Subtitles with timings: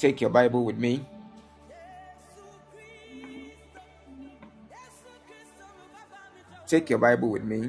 [0.00, 1.04] Take your Bible with me.
[6.66, 7.68] Take your Bible with me.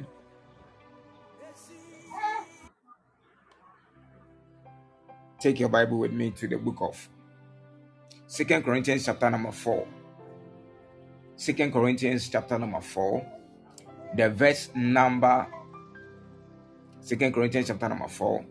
[5.41, 7.09] Take your Bible with me to the book of
[8.28, 9.86] Second Corinthians chapter number 4.
[11.36, 13.27] Second Corinthians chapter number 4.
[14.16, 15.48] The verse number
[17.02, 18.45] Second Corinthians chapter number 4.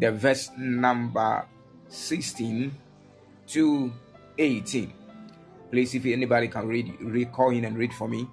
[0.00, 1.46] The verse number
[1.86, 2.83] 16
[3.48, 3.92] to
[4.38, 4.92] 18.
[5.70, 8.28] Please, if anybody can read, read, call in and read for me.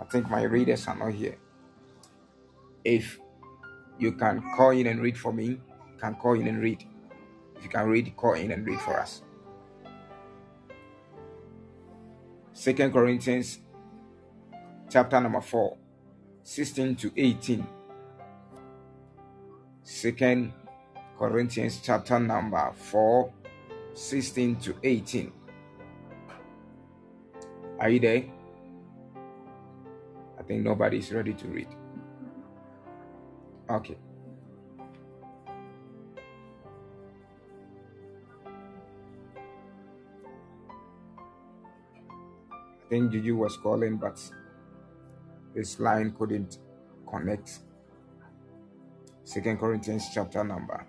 [0.00, 1.36] I think my readers are not here.
[2.84, 3.18] If
[3.98, 5.60] you can call in and read for me,
[6.00, 6.84] can call in and read.
[7.56, 9.22] If you can read, call in and read for us.
[12.52, 13.60] Second Corinthians
[14.90, 15.76] chapter number 4,
[16.42, 17.66] 16 to 18.
[19.82, 20.52] Second
[21.18, 23.32] Corinthians chapter number 4,
[23.94, 25.32] 16 to 18.
[27.80, 28.24] Are you there?
[30.38, 31.68] I think nobody is ready to read.
[33.70, 33.96] Okay.
[42.84, 44.20] I think Juju was calling, but
[45.54, 46.58] this line couldn't
[47.08, 47.60] connect.
[49.24, 50.86] Second Corinthians chapter number.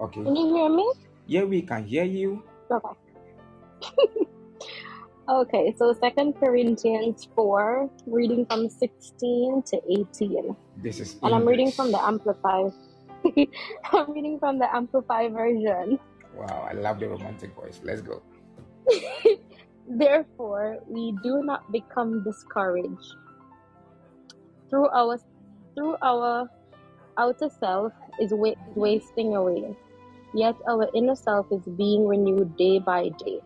[0.00, 0.22] Okay.
[0.22, 0.92] Can you hear me?
[1.26, 2.42] Yeah, we can hear you.
[2.70, 2.94] Okay.
[5.28, 10.56] okay, so Second Corinthians 4, reading from 16 to 18.
[10.78, 11.98] This is And I'm reading from the.
[11.98, 12.72] Amplified.
[13.92, 15.98] I'm reading from the Amplified version.
[16.36, 17.80] Wow, I love the romantic voice.
[17.82, 18.22] Let's go.
[19.88, 23.14] Therefore, we do not become discouraged.
[24.70, 25.18] Through our
[25.74, 26.48] through our
[27.18, 29.74] outer self is wa- wasting away,
[30.38, 33.40] yet our inner self is being renewed day by day.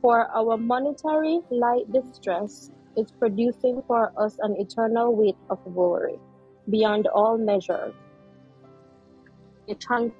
[0.00, 6.18] For our monetary light distress is producing for us an eternal weight of glory
[6.70, 7.92] beyond all measure,
[9.68, 10.12] a tran-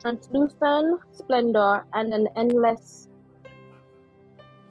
[0.00, 3.08] translucent splendor and an endless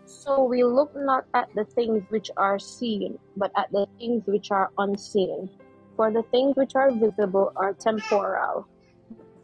[0.07, 4.51] so we look not at the things which are seen, but at the things which
[4.51, 5.49] are unseen.
[5.97, 8.67] For the things which are visible are temporal,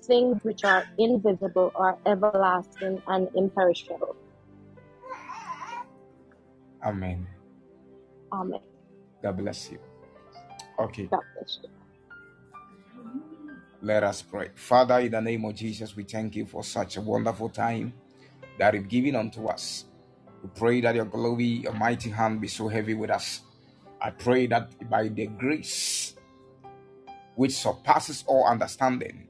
[0.07, 4.17] things which are invisible are everlasting and imperishable.
[6.85, 7.27] Amen.
[8.33, 8.59] Amen.
[9.23, 9.79] God bless you.
[10.79, 11.69] Okay, God bless you.
[13.81, 14.49] let us pray.
[14.55, 17.93] Father, in the name of Jesus, we thank you for such a wonderful time
[18.59, 19.85] that you've given unto us.
[20.43, 23.41] We pray that your glory, your mighty hand be so heavy with us.
[24.01, 26.15] I pray that by the grace
[27.35, 29.27] which surpasses all understanding,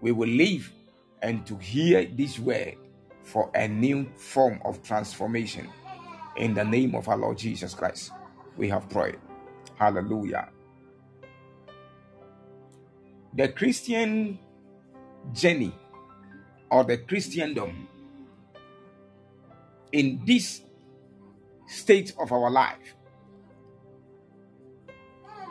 [0.00, 0.70] we will live
[1.22, 2.76] and to hear this word
[3.22, 5.68] for a new form of transformation.
[6.36, 8.12] In the name of our Lord Jesus Christ,
[8.56, 9.18] we have prayed.
[9.76, 10.48] Hallelujah.
[13.34, 14.38] The Christian
[15.32, 15.74] journey
[16.70, 17.88] or the Christendom
[19.92, 20.62] in this
[21.66, 22.94] state of our life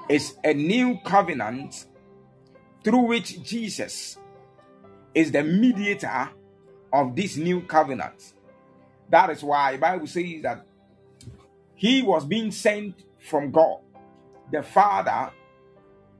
[0.07, 1.85] is a new covenant
[2.83, 4.17] through which Jesus
[5.15, 6.29] is the mediator
[6.93, 8.33] of this new covenant.
[9.09, 10.65] That is why the Bible says that
[11.75, 13.79] he was being sent from God,
[14.51, 15.31] the Father,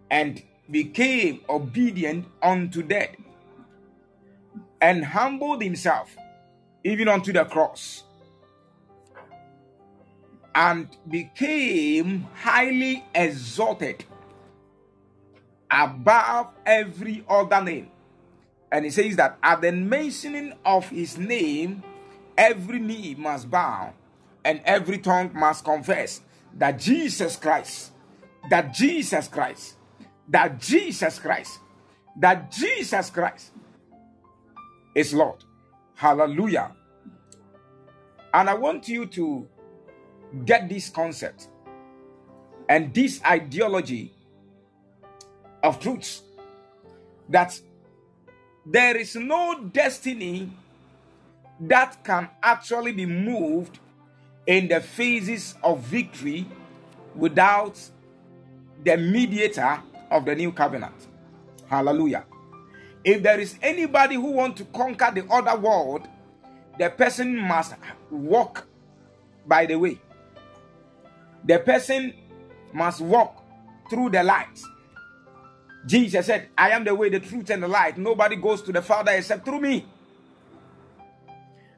[0.10, 3.16] and became obedient unto death
[4.82, 6.16] and humbled himself
[6.84, 8.04] even unto the cross
[10.54, 14.04] and became highly exalted
[15.70, 17.92] above every other name.
[18.76, 21.82] And he says that at the mentioning of his name,
[22.38, 23.94] every knee must bow
[24.44, 26.20] and every tongue must confess
[26.58, 27.94] that Jesus Christ,
[28.50, 29.76] that Jesus Christ,
[30.28, 31.60] that Jesus Christ,
[32.18, 33.54] that Jesus Christ
[34.94, 35.42] is Lord.
[35.94, 36.76] Hallelujah.
[38.34, 39.48] And I want you to
[40.44, 41.48] get this concept
[42.68, 44.14] and this ideology
[45.64, 46.24] of truth
[47.30, 47.58] that
[48.66, 50.50] there is no destiny
[51.60, 53.80] that can actually be moved
[54.48, 56.46] in the phases of victory
[57.16, 57.80] without
[58.84, 59.80] the mediator
[60.12, 61.08] of the new covenant.
[61.68, 62.26] Hallelujah.
[63.04, 66.08] If there is anybody who want to conquer the other world,
[66.78, 67.76] the person must
[68.10, 68.68] walk
[69.48, 70.00] by the way.
[71.44, 72.14] The person
[72.74, 73.44] must walk
[73.90, 74.60] through the light.
[75.86, 77.98] Jesus said, I am the way, the truth, and the light.
[77.98, 79.86] Nobody goes to the Father except through me.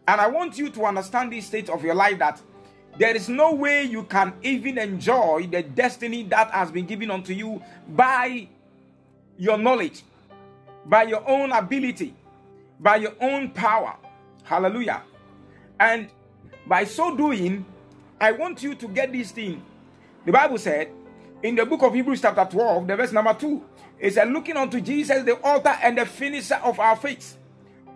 [0.07, 2.41] And I want you to understand this state of your life that
[2.97, 7.33] there is no way you can even enjoy the destiny that has been given unto
[7.33, 8.47] you by
[9.37, 10.03] your knowledge,
[10.85, 12.15] by your own ability,
[12.79, 13.95] by your own power.
[14.43, 15.03] Hallelujah.
[15.79, 16.09] And
[16.65, 17.65] by so doing,
[18.19, 19.61] I want you to get this thing.
[20.25, 20.89] The Bible said
[21.43, 23.63] in the book of Hebrews, chapter 12, the verse number 2,
[23.99, 27.37] it said, Looking unto Jesus, the author and the finisher of our faith,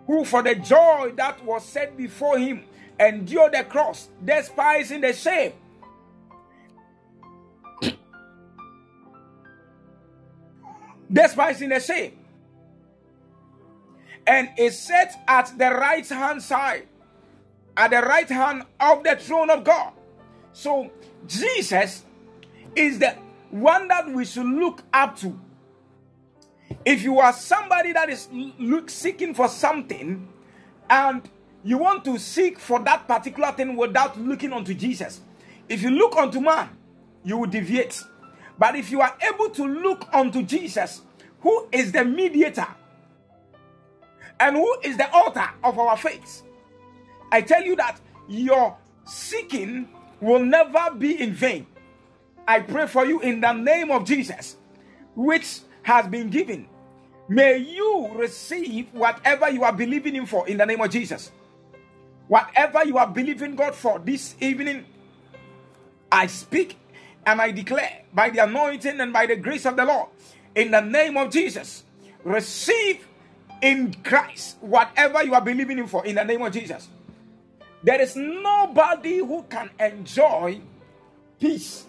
[0.06, 2.64] who for the joy that was set before him
[2.98, 5.52] endured the cross, despising the shame.
[11.12, 12.18] despising the shame.
[14.24, 16.86] And is set at the right hand side,
[17.76, 19.92] at the right hand of the throne of God.
[20.52, 20.92] So
[21.26, 22.04] Jesus
[22.76, 23.16] is the
[23.52, 25.38] one that we should look up to.
[26.84, 28.28] If you are somebody that is
[28.58, 30.26] look seeking for something
[30.88, 31.28] and
[31.62, 35.20] you want to seek for that particular thing without looking unto Jesus,
[35.68, 36.70] if you look unto man,
[37.24, 38.02] you will deviate.
[38.58, 41.02] But if you are able to look unto Jesus,
[41.40, 42.66] who is the mediator
[44.40, 46.42] and who is the author of our faith,
[47.30, 49.88] I tell you that your seeking
[50.20, 51.66] will never be in vain.
[52.46, 54.56] I pray for you in the name of Jesus,
[55.14, 56.68] which has been given.
[57.28, 61.30] May you receive whatever you are believing in for in the name of Jesus.
[62.28, 64.84] Whatever you are believing God for this evening,
[66.10, 66.76] I speak
[67.24, 70.08] and I declare by the anointing and by the grace of the Lord
[70.54, 71.84] in the name of Jesus.
[72.24, 73.06] Receive
[73.60, 76.88] in Christ whatever you are believing in for in the name of Jesus.
[77.82, 80.60] There is nobody who can enjoy
[81.40, 81.86] peace,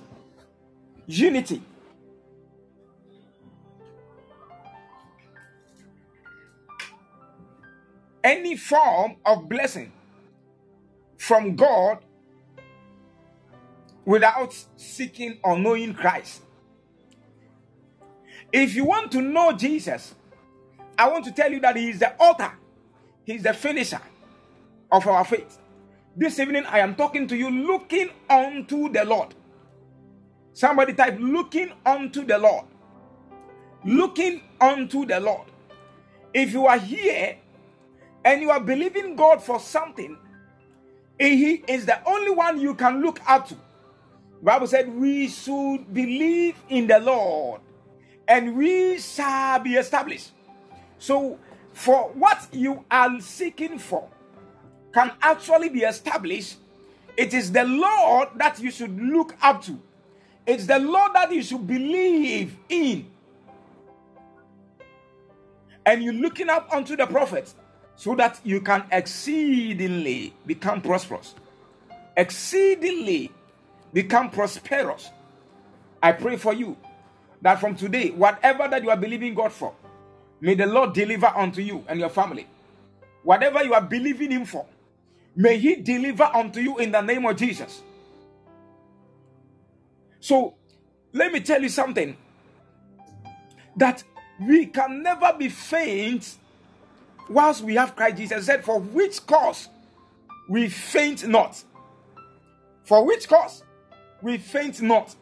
[1.08, 1.62] unity,
[8.24, 9.92] any form of blessing
[11.18, 12.00] from God
[14.06, 16.42] without seeking or knowing Christ.
[18.52, 20.14] If you want to know Jesus,
[20.98, 22.52] I want to tell you that He is the author,
[23.26, 24.02] He is the finisher
[24.92, 25.58] of our faith.
[26.16, 29.34] This evening, I am talking to you looking unto the Lord.
[30.54, 32.66] Somebody type looking unto the Lord.
[33.86, 35.48] Looking unto the Lord.
[36.34, 37.38] If you are here
[38.24, 40.18] and you are believing God for something,
[41.20, 43.58] He is the only one you can look up to.
[44.42, 47.62] Bible said we should believe in the Lord
[48.28, 50.32] and we shall be established.
[51.00, 51.40] So,
[51.72, 54.08] for what you are seeking for
[54.94, 56.58] can actually be established,
[57.18, 59.80] it is the Lord that you should look up to.
[60.46, 63.10] It's the Lord that you should believe in.
[65.86, 67.54] And you're looking up unto the prophet
[67.96, 71.36] so that you can exceedingly become prosperous.
[72.18, 73.32] Exceedingly
[73.94, 75.10] become prosperous.
[76.02, 76.78] I pray for you
[77.42, 79.74] that from today, whatever that you are believing God for,
[80.42, 82.48] may the Lord deliver unto you and your family.
[83.24, 84.66] Whatever you are believing Him for,
[85.36, 87.82] may He deliver unto you in the name of Jesus.
[90.24, 90.54] So,
[91.12, 92.16] let me tell you something
[93.76, 94.06] that
[94.40, 96.38] we can never be faint
[97.30, 99.68] whilst we have Christ Jesus said, For which cause
[100.48, 101.62] we faint not.
[102.86, 103.66] For which cause
[104.22, 105.14] we faint not.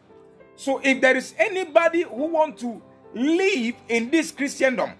[0.54, 2.80] So if there is anybody who want to
[3.12, 4.92] live in this Christendom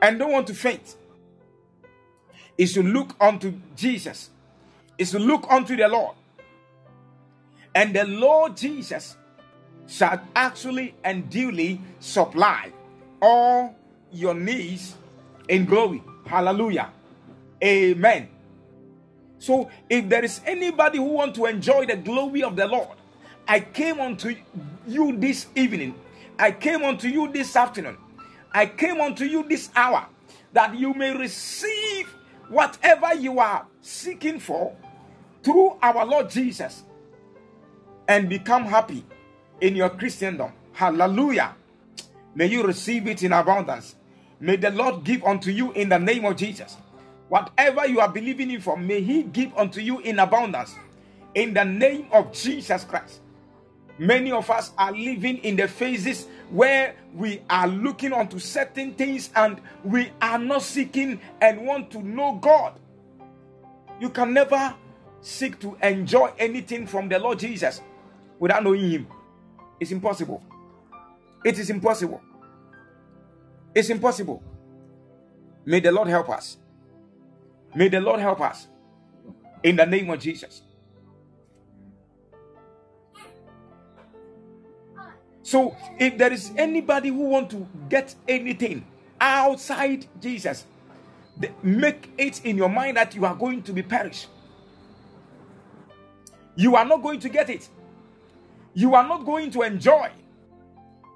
[0.00, 0.94] and don't want to faint,
[2.56, 4.30] is to look unto Jesus,
[4.96, 6.14] is to look unto the Lord.
[7.76, 9.18] And the Lord Jesus
[9.86, 12.72] shall actually and duly supply
[13.20, 13.76] all
[14.10, 14.94] your needs
[15.46, 16.02] in glory.
[16.24, 16.90] Hallelujah.
[17.62, 18.30] Amen.
[19.38, 22.96] So if there is anybody who want to enjoy the glory of the Lord,
[23.46, 24.34] I came unto
[24.88, 25.94] you this evening.
[26.38, 27.98] I came unto you this afternoon.
[28.52, 30.06] I came unto you this hour
[30.54, 32.08] that you may receive
[32.48, 34.74] whatever you are seeking for
[35.42, 36.82] through our Lord Jesus
[38.08, 39.04] and become happy
[39.60, 40.52] in your Christendom.
[40.72, 41.54] Hallelujah.
[42.34, 43.94] May you receive it in abundance.
[44.40, 46.76] May the Lord give unto you in the name of Jesus.
[47.28, 50.74] Whatever you are believing in for, may He give unto you in abundance
[51.34, 53.20] in the name of Jesus Christ.
[53.98, 59.30] Many of us are living in the phases where we are looking onto certain things
[59.34, 62.74] and we are not seeking and want to know God.
[63.98, 64.74] You can never
[65.22, 67.80] seek to enjoy anything from the Lord Jesus
[68.38, 69.06] without knowing Him.
[69.80, 70.42] It's impossible.
[71.44, 72.20] It is impossible.
[73.74, 74.42] It's impossible.
[75.64, 76.56] May the Lord help us.
[77.74, 78.68] May the Lord help us
[79.62, 80.62] in the name of Jesus.
[85.42, 88.84] So, if there is anybody who want to get anything
[89.20, 90.66] outside Jesus,
[91.62, 94.28] make it in your mind that you are going to be perished.
[96.56, 97.68] You are not going to get it.
[98.76, 100.10] You are not going to enjoy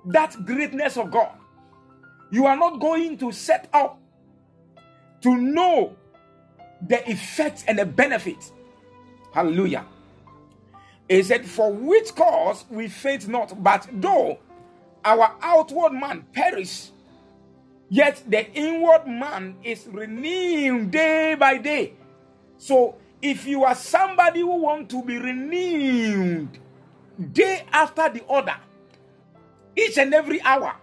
[0.07, 1.33] that greatness of God.
[2.31, 4.01] You are not going to set up
[5.21, 5.95] to know
[6.89, 8.53] the effects and the benefits.
[9.35, 9.85] Hallelujah.
[11.07, 14.39] He said, For which cause we faint not, but though
[15.05, 16.89] our outward man perish,
[17.91, 21.93] yet the inward man is renewed day by day.
[22.57, 26.59] So, if you are somebody who want to be renewed
[27.33, 28.57] day after the other,
[29.77, 30.75] each and every hour,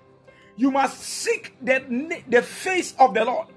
[0.56, 3.48] you must seek the, the face of the Lord.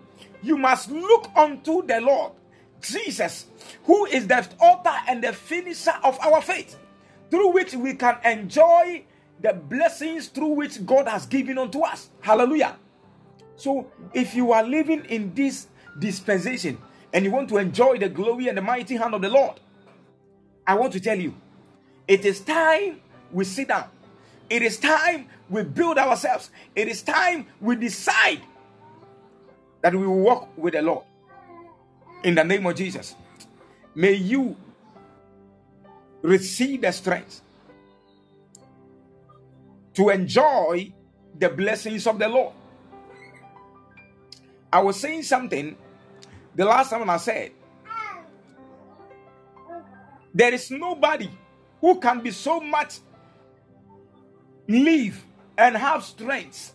[0.43, 2.33] You must look unto the Lord,
[2.81, 3.47] Jesus,
[3.85, 6.77] who is the author and the finisher of our faith,
[7.31, 9.05] through which we can enjoy
[9.41, 12.11] the blessings through which God has given unto us.
[12.21, 12.77] Hallelujah.
[13.57, 15.69] So, if you are living in this
[15.99, 16.79] dispensation
[17.13, 19.61] and you want to enjoy the glory and the mighty hand of the Lord,
[20.67, 21.35] I want to tell you,
[22.11, 23.01] it is time
[23.33, 23.89] we sit down
[24.51, 26.51] it is time we build ourselves.
[26.75, 28.43] It is time we decide
[29.81, 31.05] that we will walk with the Lord.
[32.25, 33.15] In the name of Jesus.
[33.95, 34.57] May you
[36.21, 37.41] receive the strength
[39.95, 40.93] to enjoy
[41.39, 42.53] the blessings of the Lord.
[44.73, 45.77] I was saying something
[46.55, 47.53] the last time I said,
[50.35, 51.31] there is nobody
[51.81, 52.99] who can be so much
[54.69, 55.25] live
[55.57, 56.75] and have strength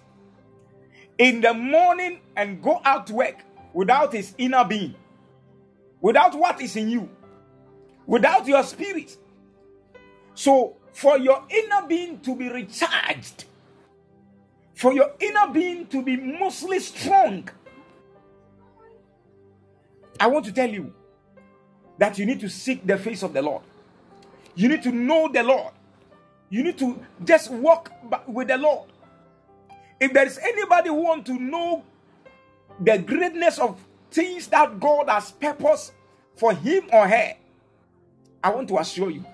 [1.18, 3.36] in the morning and go out to work
[3.74, 4.96] without his inner being,
[6.02, 7.10] without what is in you,
[8.06, 9.16] without your spirit.
[10.34, 13.46] So, for your inner being to be recharged,
[14.74, 17.48] for your inner being to be mostly strong,
[20.20, 20.94] I want to tell you
[21.98, 23.64] that you need to seek the face of the Lord.
[24.56, 25.74] You need to know the Lord.
[26.50, 27.92] You need to just walk
[28.28, 28.90] with the Lord.
[30.00, 31.84] If there is anybody who want to know
[32.80, 33.80] the greatness of
[34.12, 35.92] things that God has purpose
[36.38, 37.34] for him or her,
[38.44, 39.26] I want to assure you.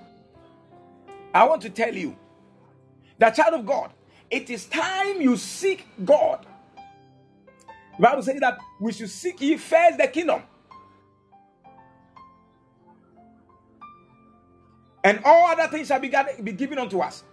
[1.34, 2.16] I want to tell you
[3.20, 3.92] that child of God,
[4.30, 6.46] it is time you seek God.
[7.98, 10.44] The Bible says that we should seek ye first the kingdom
[15.04, 17.24] and all other things shall be, be given unto us.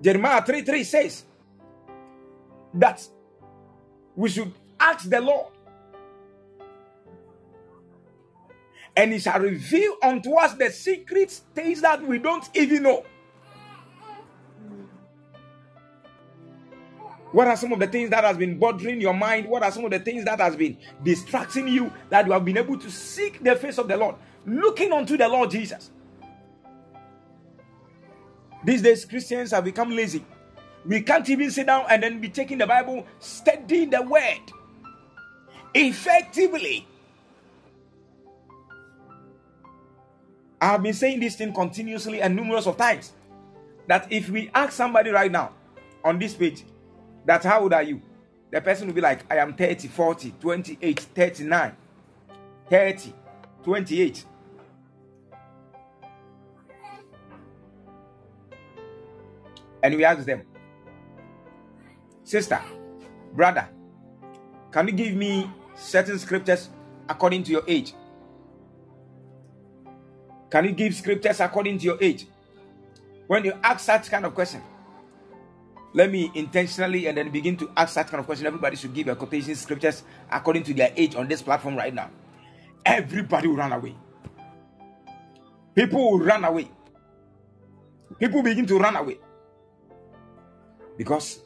[0.00, 1.24] Jeremiah 3 3 says
[2.74, 3.02] that
[4.16, 5.52] we should ask the Lord,
[8.96, 13.04] and He shall reveal unto us the secret things that we don't even know.
[17.32, 19.48] What are some of the things that has been bothering your mind?
[19.48, 22.56] What are some of the things that has been distracting you that you have been
[22.56, 24.16] able to seek the face of the Lord?
[24.48, 25.90] Looking unto the Lord Jesus.
[28.64, 30.24] These days, Christians have become lazy.
[30.84, 34.40] We can't even sit down and then be taking the Bible, studying the word
[35.74, 36.86] effectively.
[40.60, 43.12] I have been saying this thing continuously and numerous of times.
[43.86, 45.52] That if we ask somebody right now
[46.04, 46.64] on this page,
[47.24, 48.02] that how old are you?
[48.50, 51.76] The person will be like, I am 30, 40, 28, 39,
[52.70, 53.14] 30,
[53.62, 54.24] 28.
[59.82, 60.42] And we ask them,
[62.24, 62.60] Sister,
[63.32, 63.68] brother,
[64.70, 66.68] can you give me certain scriptures
[67.08, 67.94] according to your age?
[70.50, 72.26] Can you give scriptures according to your age?
[73.26, 74.62] When you ask such kind of question,
[75.94, 78.46] let me intentionally and then begin to ask such kind of question.
[78.46, 82.10] Everybody should give a quotation scriptures according to their age on this platform right now.
[82.84, 83.94] Everybody will run away.
[85.74, 86.68] People will run away.
[88.18, 89.18] People begin to run away
[90.98, 91.40] because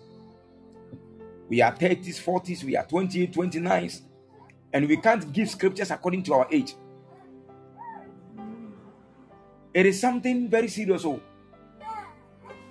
[1.48, 4.00] we are 30s, 40s, we are 28, 29s,
[4.72, 6.74] and we can't give scriptures according to our age.
[9.74, 11.04] It is something very serious.
[11.04, 11.20] Oh,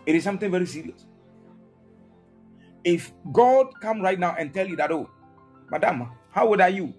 [0.06, 1.06] it is something very serious.
[2.84, 5.08] If God come right now and tell you that, oh,
[5.70, 6.94] madam, how old are you?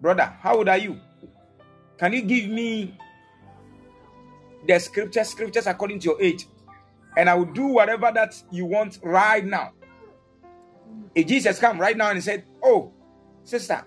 [0.00, 0.98] Brother, how old are you?
[1.98, 2.96] Can you give me
[4.66, 6.46] the scriptures, scriptures according to your age?
[7.16, 9.72] And I will do whatever that you want right now.
[11.14, 12.92] If Jesus come right now and said, "Oh,
[13.44, 13.84] sister,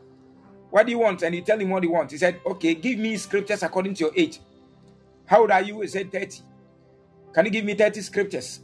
[0.72, 1.22] What do you want?
[1.24, 2.12] And you tell him what you want.
[2.12, 4.40] He said, Okay, give me scriptures according to your age.
[5.28, 5.82] How old are you?
[5.82, 6.42] He said, 30.
[7.34, 8.62] Can you give me 30 scriptures?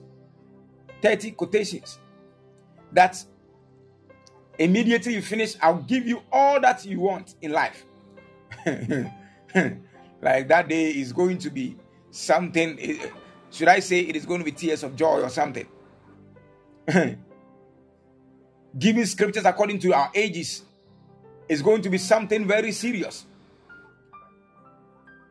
[1.04, 2.00] 30 quotations.
[2.94, 3.24] That
[4.60, 7.86] immediately you finish, I'll give you all that you want in life.
[8.66, 11.78] like that day is going to be
[12.12, 12.80] something.
[13.52, 15.68] Should I say it is going to be tears of joy or something?
[18.78, 20.64] Giving scriptures according to our ages
[21.48, 23.26] is going to be something very serious.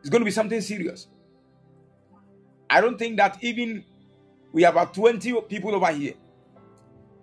[0.01, 1.07] It's going to be something serious.
[2.69, 3.83] I don't think that even
[4.51, 6.13] we have about 20 people over here.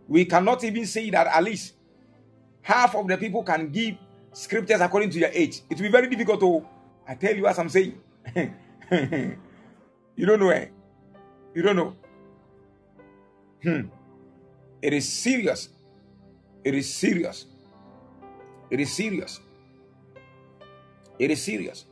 [0.09, 1.75] We cannot even say that at least
[2.63, 3.97] half of the people can give
[4.33, 5.63] scriptures according to your age.
[5.69, 6.67] It will be very difficult to
[7.09, 8.01] I tell you as I'm saying.
[8.35, 10.67] you don't know eh?
[11.57, 11.97] You don't know.
[13.63, 13.89] Hmm.
[14.83, 15.71] It is serious.
[16.63, 17.47] It is serious.
[18.71, 19.41] It is serious.
[21.19, 21.87] It is serious.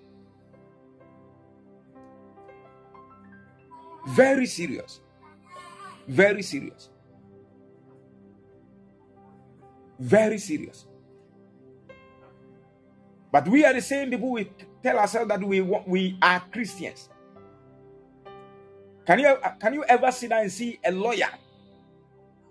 [4.08, 5.00] Very serious.
[6.06, 6.90] Very serious.
[9.98, 10.84] Very serious.
[13.32, 14.50] But we are the same people we
[14.82, 17.08] tell ourselves that we we are Christians.
[19.06, 21.28] Can you uh, can you ever sit down and see a lawyer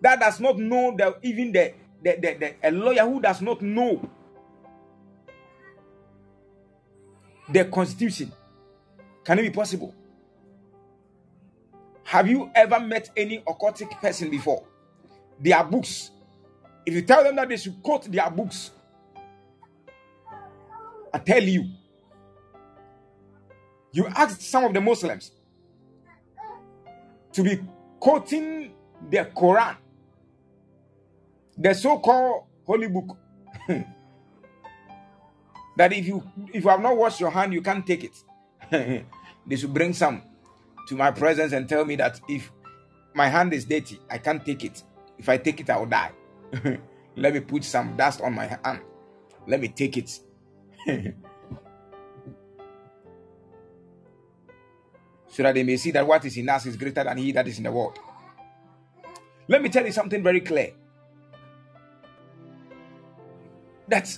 [0.02, 3.62] that does not know the even the the, the, the a lawyer who does not
[3.62, 4.08] know
[7.50, 8.32] the constitution?
[9.24, 9.96] Can it be possible?
[12.04, 14.64] Have you ever met any occultic person before?
[15.40, 16.12] Their books.
[16.86, 18.72] If you tell them that they should quote their books,
[21.14, 21.66] I tell you,
[23.92, 25.32] you ask some of the Muslims
[27.34, 27.60] to be
[28.00, 28.72] quoting
[29.10, 29.76] the Quran,
[31.58, 33.18] the so-called holy book.
[35.78, 36.24] that if you
[36.54, 38.24] if you have not washed your hand, you can't take it.
[39.48, 40.22] they should bring some
[40.88, 42.52] to my presence and tell me that if
[43.14, 44.84] my hand is dirty, I can't take it.
[45.18, 46.12] If I take it, I will die.
[47.16, 48.82] Let me put some dust on my hand.
[49.48, 50.20] Let me take it.
[55.34, 57.48] So that they may see that what is in us is greater than he that
[57.48, 57.98] is in the world.
[59.48, 60.74] Let me tell you something very clear.
[63.88, 64.16] That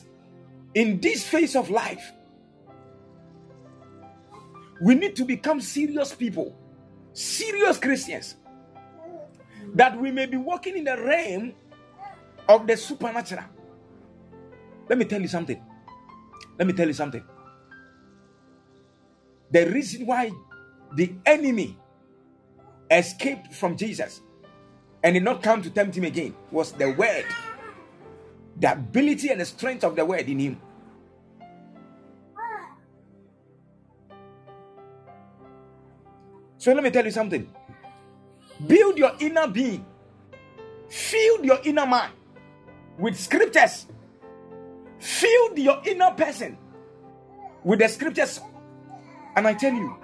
[0.73, 2.12] in this phase of life,
[4.82, 6.54] we need to become serious people,
[7.13, 8.36] serious Christians,
[9.73, 11.54] that we may be walking in the realm
[12.49, 13.45] of the supernatural.
[14.89, 15.63] Let me tell you something.
[16.60, 17.23] Let me tell you something.
[19.49, 20.32] The reason why
[20.96, 21.78] the enemy
[22.90, 24.22] escaped from Jesus
[25.04, 27.26] and did not come to tempt him again was the word,
[28.60, 30.62] the ability and the strength of the word in him.
[36.58, 37.54] So let me tell you something.
[38.66, 39.86] Build your inner being,
[40.90, 42.14] fill your inner mind
[42.98, 43.86] with scriptures,
[44.98, 46.58] fill your inner person
[47.64, 48.40] with the scriptures.
[49.36, 50.00] And I tell you,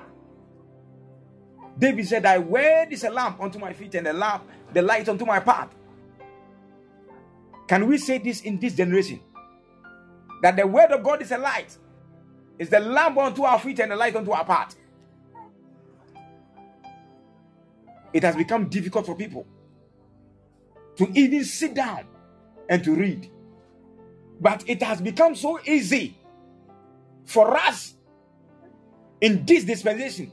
[1.81, 5.09] David said, Thy word is a lamp unto my feet and a lamp, the light
[5.09, 5.69] unto my path.
[7.67, 9.19] Can we say this in this generation?
[10.43, 11.75] That the word of God is a light,
[12.59, 14.75] is the lamp unto our feet and the light unto our path.
[18.13, 19.47] It has become difficult for people
[20.97, 22.05] to even sit down
[22.69, 23.27] and to read.
[24.39, 26.15] But it has become so easy
[27.25, 27.95] for us
[29.19, 30.31] in this dispensation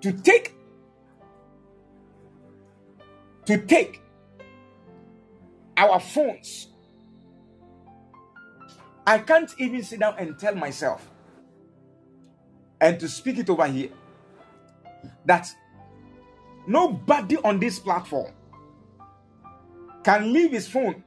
[0.00, 0.54] to take
[3.46, 4.02] to take
[5.76, 6.68] our phones.
[9.06, 11.08] I can't even sit down and tell myself
[12.80, 13.88] and to speak it over here
[15.24, 15.48] that
[16.66, 18.32] nobody on this platform
[20.04, 21.02] can leave his phone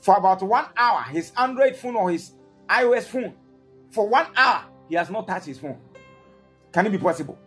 [0.00, 2.32] for about one hour his android phone or his
[2.68, 3.34] ios phone.
[3.90, 5.80] For one hour he has not touched his phone
[6.72, 7.38] can it be possible?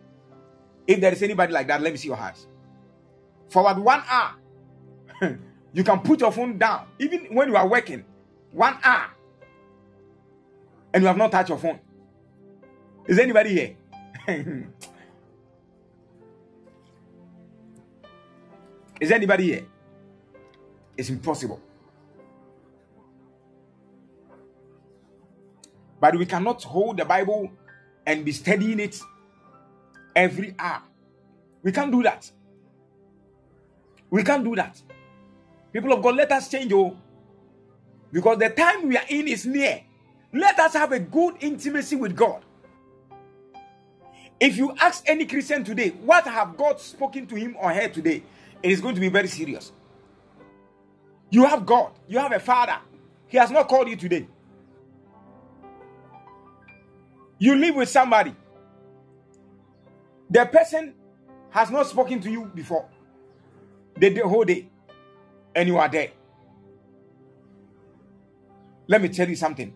[0.86, 2.48] If there is anybody like that, let me see your hands.
[3.50, 4.36] For about one hour,
[5.74, 8.04] you can put your phone down, even when you are working,
[8.52, 9.12] one hour,
[10.94, 11.80] and you have not touched your phone.
[13.08, 13.76] Is anybody here?
[19.00, 19.66] Is anybody here?
[20.96, 21.60] It's impossible.
[26.00, 27.52] But we cannot hold the Bible
[28.06, 29.02] and be studying it
[30.16, 30.82] every hour.
[31.64, 32.30] We can't do that.
[34.10, 34.82] We can't do that.
[35.72, 36.72] People of God, let us change.
[36.74, 36.96] Oh,
[38.12, 39.82] Because the time we are in is near.
[40.32, 42.44] Let us have a good intimacy with God.
[44.40, 48.24] If you ask any Christian today, what have God spoken to him or her today?
[48.62, 49.72] It is going to be very serious.
[51.30, 52.78] You have God, you have a father.
[53.28, 54.28] He has not called you today.
[57.40, 58.36] You live with somebody.
[60.34, 60.96] The person
[61.52, 62.90] has not spoken to you before
[63.96, 64.68] the, the whole day,
[65.54, 66.10] and you are there.
[68.88, 69.72] Let me tell you something.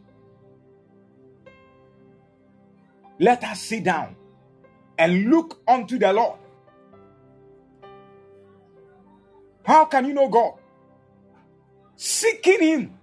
[3.19, 4.15] Let us sit down
[4.97, 6.39] and look unto the Lord.
[9.63, 10.53] How can you know God?
[11.95, 12.99] Seeking Him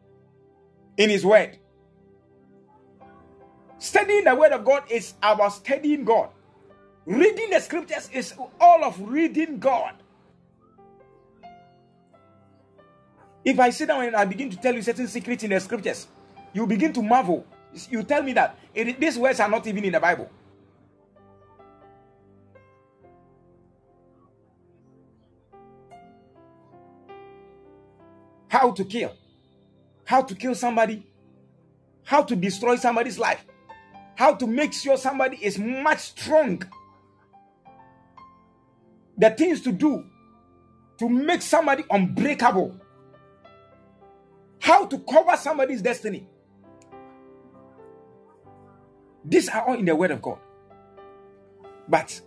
[0.97, 1.57] in His Word.
[3.79, 6.31] Studying the Word of God is about studying God.
[7.07, 9.95] Reading the scriptures is all of reading God.
[13.45, 16.09] If I sit down and I begin to tell you certain secrets in the scriptures,
[16.55, 17.47] you begin to marvel.
[17.91, 20.31] You tell me that it, these words are not even in the Bible.
[28.49, 29.13] How to kill,
[30.05, 31.07] how to kill somebody,
[32.05, 33.45] how to destroy somebody's life,
[34.15, 36.63] how to make sure somebody is much strong.
[39.19, 40.05] The things to do
[40.99, 42.81] to make somebody unbreakable
[44.61, 46.27] how to cover somebody's destiny.
[49.25, 50.39] These are all in the Word of God.
[51.89, 52.21] But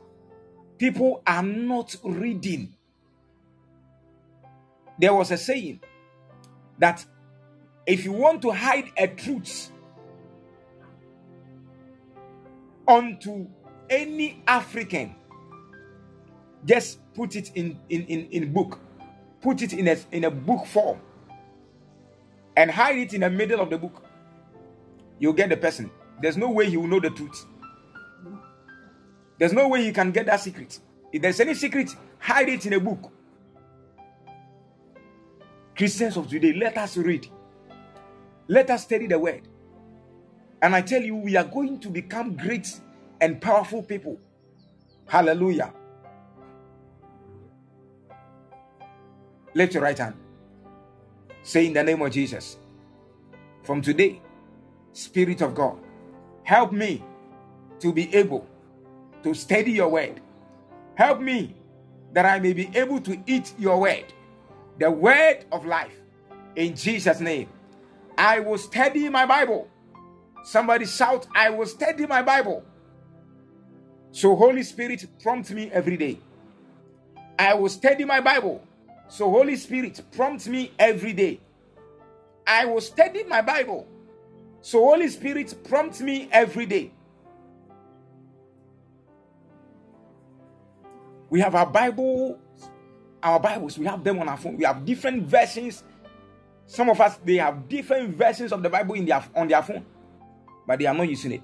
[0.77, 2.73] people are not reading.
[4.99, 5.81] There was a saying
[6.79, 7.05] that
[7.85, 9.71] if you want to hide a truth
[12.87, 13.47] onto
[13.89, 15.15] any African,
[16.67, 18.79] just put it in in in, in book,
[19.41, 21.01] put it in a in a book form
[22.57, 24.03] and hide it in the middle of the book,
[25.19, 25.91] you'll get the person.
[26.21, 27.45] There's no way he will know the truth.
[29.39, 30.79] There's no way you can get that secret.
[31.13, 33.11] If there's any secret, hide it in a book.
[35.75, 37.27] Christians of today, let us read.
[38.47, 39.47] Let us study the word.
[40.61, 42.79] And I tell you, we are going to become great
[43.21, 44.19] and powerful people.
[45.07, 45.73] Hallelujah.
[49.57, 50.13] Lift your right hand.
[51.41, 52.57] Say in the name of Jesus,
[53.63, 54.21] from today,
[54.93, 55.79] Spirit of God,
[56.43, 57.03] help me
[57.79, 58.47] to be able
[59.23, 60.21] to study your word.
[60.93, 61.55] Help me
[62.13, 64.13] that I may be able to eat your word,
[64.77, 65.95] the word of life.
[66.55, 67.49] In Jesus' name,
[68.15, 69.67] I will study my Bible.
[70.43, 72.63] Somebody shout, I will study my Bible.
[74.11, 76.19] So, Holy Spirit, prompt me every day.
[77.39, 78.66] I will study my Bible.
[79.07, 81.39] So, Holy Spirit, prompt me every day.
[82.45, 83.87] I will study my Bible.
[84.61, 86.91] So, Holy Spirit, prompt me every day.
[91.29, 92.39] We have our Bible,
[93.21, 94.57] our Bibles, we have them on our phone.
[94.57, 95.83] We have different versions.
[96.65, 99.85] Some of us they have different versions of the Bible in their on their phone,
[100.65, 101.41] but they are not using it.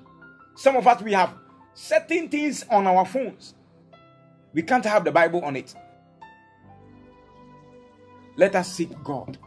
[0.55, 1.35] Some of us we have
[1.73, 3.55] certain things on our phones.
[4.53, 5.73] We can't have the Bible on it.
[8.35, 9.37] Let us seek God.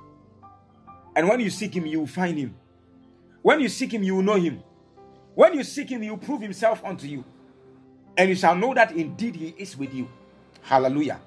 [1.14, 2.55] And when you seek Him, you will find Him.
[3.42, 4.62] When you seek Him, you will know Him.
[5.35, 7.25] When you seek Him, He will prove Himself unto you.
[8.16, 10.09] And you shall know that indeed He is with you.
[10.62, 11.20] Hallelujah.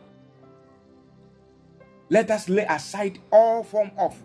[2.09, 4.21] Let us lay aside all form of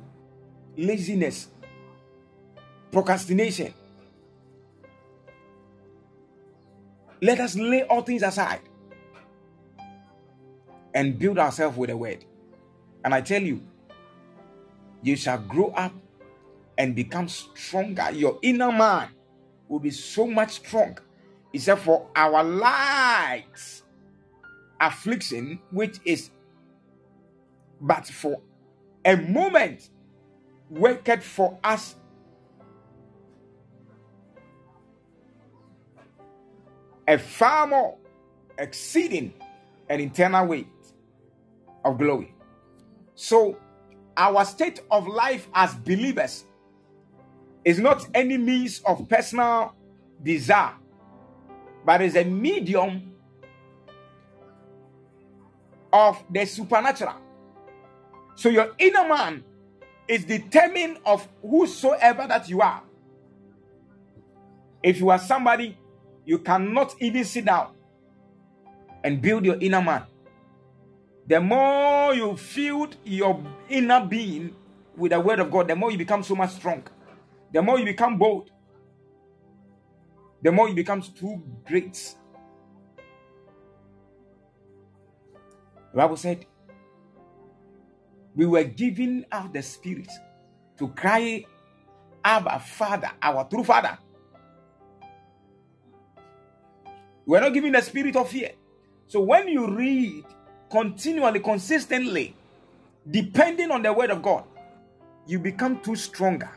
[0.77, 1.49] laziness,
[2.91, 3.75] procrastination.
[7.21, 8.61] Let us lay all things aside
[10.95, 12.25] and build ourselves with the word.
[13.05, 13.61] And I tell you,
[15.03, 15.93] you shall grow up
[16.79, 18.11] and become stronger.
[18.13, 19.11] Your inner man
[19.69, 20.99] will be so much strong.
[21.53, 23.83] He said, For our light
[24.81, 26.31] affliction, which is
[27.81, 28.41] but for
[29.05, 29.91] a moment,
[30.71, 31.97] worketh for us
[37.07, 37.99] a far more
[38.59, 39.35] exceeding
[39.89, 40.67] and eternal weight
[41.85, 42.34] of glory.
[43.15, 43.57] So,
[44.17, 46.45] our state of life as believers
[47.65, 49.75] is not any means of personal
[50.23, 50.75] desire,
[51.85, 53.13] but is a medium
[55.93, 57.17] of the supernatural.
[58.35, 59.45] So, your inner man
[60.09, 62.83] is determined of whosoever that you are.
[64.83, 65.79] If you are somebody,
[66.27, 67.75] you cannot even sit down
[69.03, 70.05] and build your inner man
[71.27, 74.55] the more you fill your inner being
[74.97, 76.85] with the word of God, the more you become so much strong.
[77.53, 78.51] The more you become bold,
[80.43, 82.17] the more you become too great.
[85.93, 86.47] The Bible said,
[88.35, 90.11] We were giving out the Spirit
[90.79, 91.45] to cry,
[92.25, 93.99] Abba, Father, our true Father.
[97.27, 98.53] We're not giving the spirit of fear.
[99.07, 100.25] So when you read
[100.75, 102.35] continually, consistently,
[103.09, 104.43] depending on the word of God,
[105.25, 106.51] you become too stronger.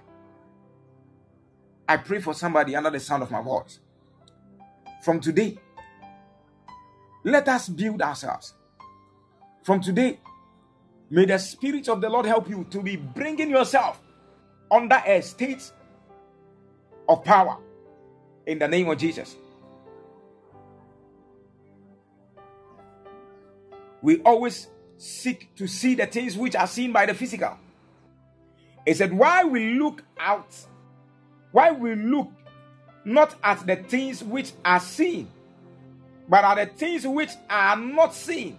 [1.88, 3.80] I pray for somebody under the sound of my voice.
[5.04, 5.60] From today,
[7.24, 8.56] let us build ourselves.
[9.62, 10.20] From today,
[11.12, 14.02] may the Spirit of the Lord help you to be bringing yourself
[14.72, 15.72] under a state
[17.08, 17.60] of power
[18.48, 19.36] in the name of Jesus.
[24.02, 27.58] We always seek to see the things which are seen by the physical.
[28.86, 30.56] He said, Why we look out,
[31.52, 32.32] why we look
[33.04, 35.30] not at the things which are seen,
[36.28, 38.58] but at the things which are not seen.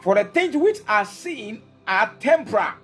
[0.00, 2.74] For the things which are seen are temporal,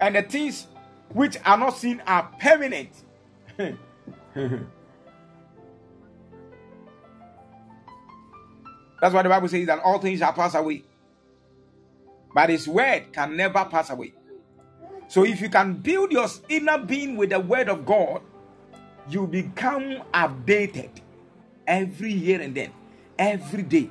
[0.00, 0.66] and the things
[1.10, 2.90] which are not seen are permanent.
[9.00, 10.84] That's why the Bible says that all things shall pass away.
[12.34, 14.14] But his word can never pass away.
[15.08, 18.22] So if you can build your inner being with the word of God,
[19.08, 20.90] you become updated
[21.66, 22.72] every year and then,
[23.18, 23.90] every day.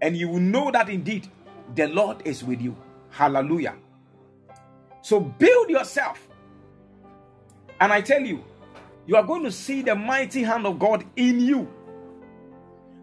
[0.00, 1.28] And you will know that indeed
[1.74, 2.76] the Lord is with you.
[3.10, 3.76] Hallelujah.
[5.02, 6.28] So build yourself.
[7.80, 8.44] And I tell you,
[9.06, 11.68] you are going to see the mighty hand of God in you.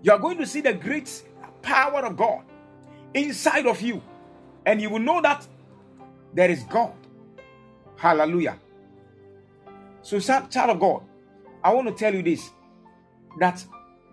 [0.01, 1.23] You are going to see the great
[1.61, 2.43] power of God
[3.13, 4.01] inside of you.
[4.65, 5.47] And you will know that
[6.33, 6.93] there is God.
[7.97, 8.57] Hallelujah.
[10.01, 11.03] So, child of God,
[11.63, 12.49] I want to tell you this
[13.39, 13.63] that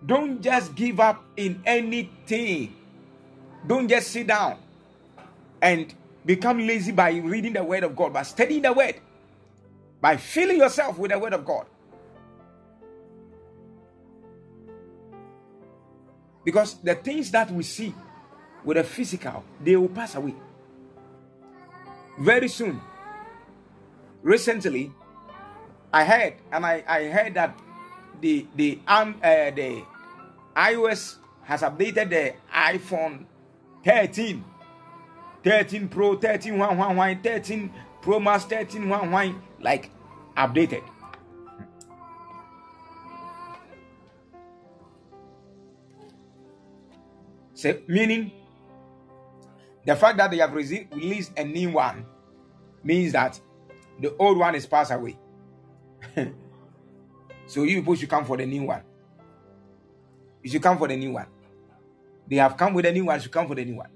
[0.05, 2.75] don't just give up in anything.
[3.65, 4.57] Don't just sit down
[5.61, 5.93] and
[6.25, 8.95] become lazy by reading the word of God, but studying the word,
[10.01, 11.65] by filling yourself with the word of God.
[16.47, 17.93] Because the things that we see
[18.63, 20.33] with the physical, they will pass away.
[22.17, 22.79] Very soon.
[24.23, 24.93] Recently,
[25.91, 27.59] I heard, and I, I heard that
[28.21, 29.83] the the um uh, the
[30.55, 33.25] iOS has updated the iPhone
[33.83, 34.41] 13,
[35.43, 39.91] 13 Pro, 13 one, one, one, 13 Pro Max, 13 one, one, like
[40.37, 40.83] updated.
[47.57, 48.31] So, meaning
[49.83, 52.05] the fact that they have released a new one
[52.83, 53.41] means that
[53.99, 55.17] the old one is passed away.
[57.47, 58.83] so you people should come for the new one.
[60.43, 61.25] You should come for the new one.
[62.27, 63.89] They have come with a new one, should come for the new one.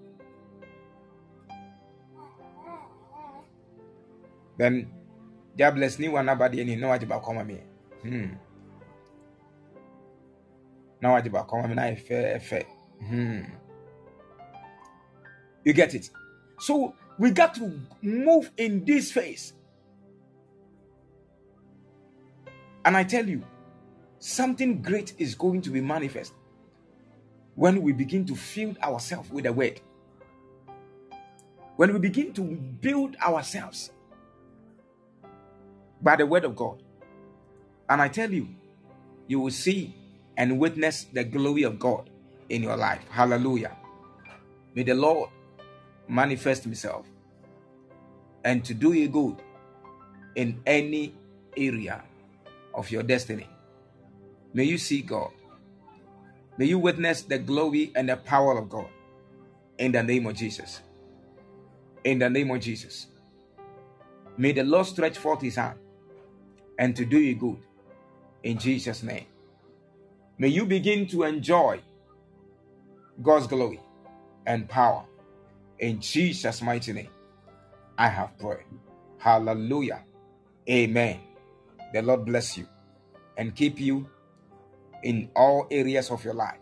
[4.57, 4.91] Then
[5.55, 7.59] God bless new one nobody any know what about come me.
[8.01, 8.25] Hmm.
[10.99, 12.80] Now about come me na fair fair.
[13.07, 13.41] Hmm.
[15.63, 16.09] You get it?
[16.59, 19.53] So we got to move in this phase.
[22.85, 23.43] And I tell you,
[24.19, 26.33] something great is going to be manifest
[27.55, 29.81] when we begin to fill ourselves with the word.
[31.77, 33.91] When we begin to build ourselves
[36.01, 36.83] by the word of God.
[37.89, 38.49] And I tell you,
[39.27, 39.95] you will see
[40.37, 42.10] and witness the glory of God
[42.51, 43.01] in your life.
[43.09, 43.77] Hallelujah.
[44.75, 45.29] May the Lord
[46.07, 47.05] manifest himself
[48.43, 49.37] and to do you good
[50.35, 51.15] in any
[51.55, 52.03] area
[52.73, 53.47] of your destiny.
[54.53, 55.31] May you see God.
[56.57, 58.89] May you witness the glory and the power of God
[59.77, 60.81] in the name of Jesus.
[62.03, 63.07] In the name of Jesus.
[64.37, 65.79] May the Lord stretch forth his hand
[66.77, 67.59] and to do you good
[68.43, 69.25] in Jesus' name.
[70.37, 71.79] May you begin to enjoy
[73.21, 73.79] God's glory
[74.45, 75.05] and power.
[75.79, 77.09] In Jesus' mighty name,
[77.97, 78.65] I have prayed.
[79.17, 80.03] Hallelujah.
[80.69, 81.19] Amen.
[81.93, 82.67] The Lord bless you
[83.37, 84.07] and keep you
[85.03, 86.59] in all areas of your life.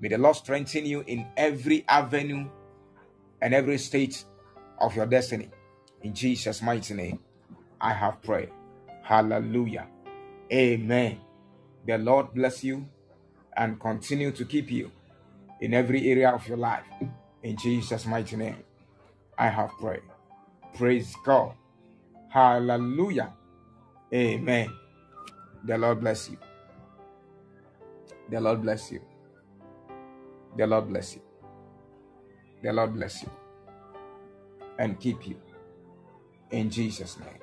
[0.00, 2.48] May the Lord strengthen you in every avenue
[3.40, 4.24] and every state
[4.80, 5.48] of your destiny.
[6.02, 7.20] In Jesus' mighty name,
[7.80, 8.50] I have prayed.
[9.02, 9.86] Hallelujah.
[10.52, 11.20] Amen.
[11.86, 12.88] The Lord bless you
[13.56, 14.90] and continue to keep you
[15.62, 16.84] in every area of your life.
[17.44, 18.58] In Jesus' mighty name,
[19.38, 20.02] I have prayed.
[20.74, 21.54] Praise God.
[22.28, 23.32] Hallelujah.
[24.12, 24.72] Amen.
[25.64, 26.38] The Lord bless you.
[28.28, 29.00] The Lord bless you.
[30.56, 31.22] The Lord bless you.
[32.62, 33.30] The Lord bless you
[34.78, 35.36] and keep you.
[36.50, 37.38] In Jesus' name.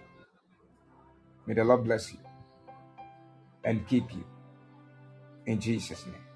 [1.48, 2.20] May the Lord bless you
[3.64, 4.26] and keep you.
[5.46, 6.29] In Jesus' name.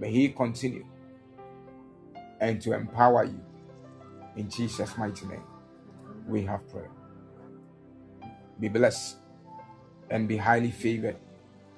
[0.00, 0.86] May He continue
[2.40, 3.40] and to empower you.
[4.36, 5.44] In Jesus' mighty name,
[6.26, 6.88] we have prayed.
[8.58, 9.16] Be blessed
[10.08, 11.16] and be highly favored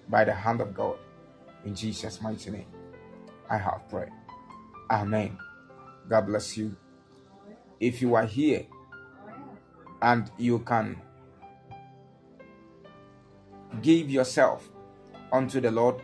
[0.08, 0.98] by the hand of God.
[1.64, 2.66] In Jesus' mighty name,
[3.50, 4.12] I have prayed.
[4.88, 5.37] Amen.
[6.08, 6.76] God bless you.
[7.80, 8.66] If you are here
[10.00, 11.00] and you can
[13.80, 14.68] give yourself
[15.32, 16.02] unto the Lord,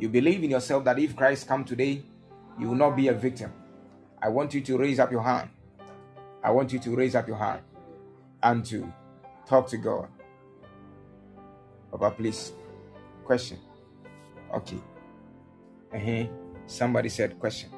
[0.00, 2.02] you believe in yourself that if Christ come today,
[2.58, 3.52] you will not be a victim.
[4.20, 5.50] I want you to raise up your hand.
[6.42, 7.60] I want you to raise up your hand
[8.42, 8.90] and to
[9.46, 10.08] talk to God.
[11.90, 12.52] Papa, please.
[13.24, 13.58] Question.
[14.54, 14.78] Okay.
[15.94, 16.24] Uh-huh.
[16.66, 17.70] Somebody said question.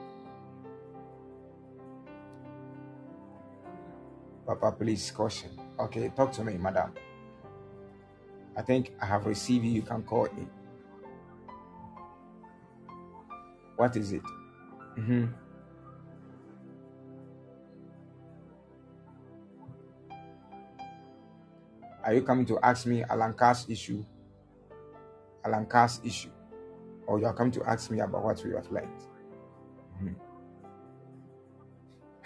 [4.46, 5.50] Papa, please, question.
[5.78, 6.92] Okay, talk to me, madam.
[8.56, 9.72] I think I have received you.
[9.72, 10.48] You can call in.
[13.82, 14.22] What is it?
[14.96, 15.24] Mm-hmm.
[22.04, 24.04] Are you coming to ask me Alan Carr's issue?
[25.44, 26.30] Alan Carr's issue?
[27.08, 29.02] Or you are coming to ask me about what we have learned?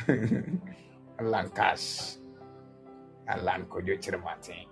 [0.05, 0.57] Mm-hmm.
[1.21, 2.19] Alan Carr's.
[3.27, 4.67] Alan Kodio Chirmatin.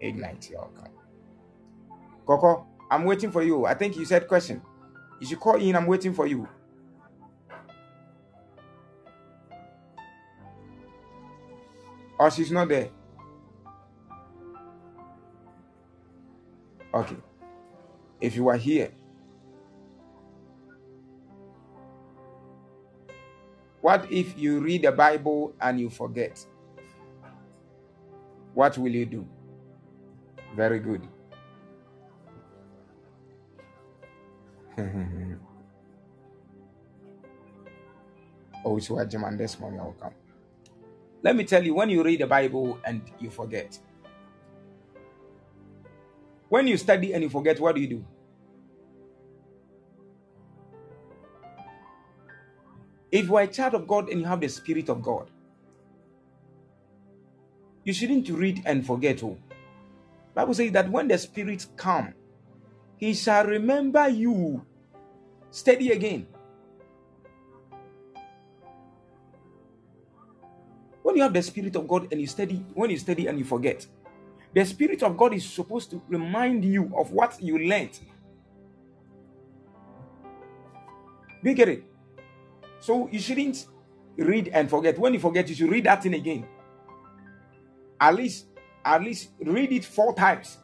[0.00, 0.90] Ignite your okay.
[2.24, 3.66] Coco, I'm waiting for you.
[3.66, 4.60] I think you said question.
[5.20, 5.76] You should call in.
[5.76, 6.48] I'm waiting for you.
[12.18, 12.90] Or oh, she's not there.
[16.92, 17.16] Okay.
[18.20, 18.90] If you are here,
[23.80, 26.44] what if you read the Bible and you forget?
[28.52, 29.26] What will you do?
[30.54, 31.08] Very good.
[34.80, 35.34] Mm-hmm.
[38.64, 40.14] oh, so what German this morning will come.
[41.22, 43.78] Let me tell you, when you read the Bible and you forget,
[46.48, 48.04] when you study and you forget, what do you do?
[53.12, 55.30] If you are a child of God and you have the Spirit of God,
[57.84, 59.22] you shouldn't read and forget.
[59.22, 59.38] Oh,
[60.34, 62.14] Bible says that when the Spirit come,
[62.98, 64.64] He shall remember you.
[65.50, 66.26] Study again.
[71.02, 73.44] When you have the Spirit of God and you study, when you study and you
[73.44, 73.86] forget,
[74.54, 77.98] the Spirit of God is supposed to remind you of what you learned.
[81.42, 81.84] Do you get it?
[82.80, 83.66] So you shouldn't
[84.16, 84.98] read and forget.
[84.98, 86.46] When you forget, you should read that thing again.
[88.00, 88.46] At least,
[88.84, 90.58] at least read it four times.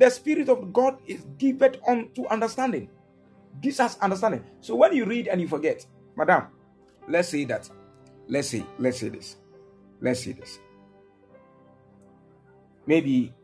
[0.00, 2.88] The Spirit of God is given on to understanding.
[3.60, 4.42] Gives us understanding.
[4.62, 5.84] So when you read and you forget,
[6.16, 6.46] Madam,
[7.06, 7.68] let's say that.
[8.26, 9.36] Let's say, let's say this.
[10.00, 10.58] Let's say this.
[12.86, 13.34] Maybe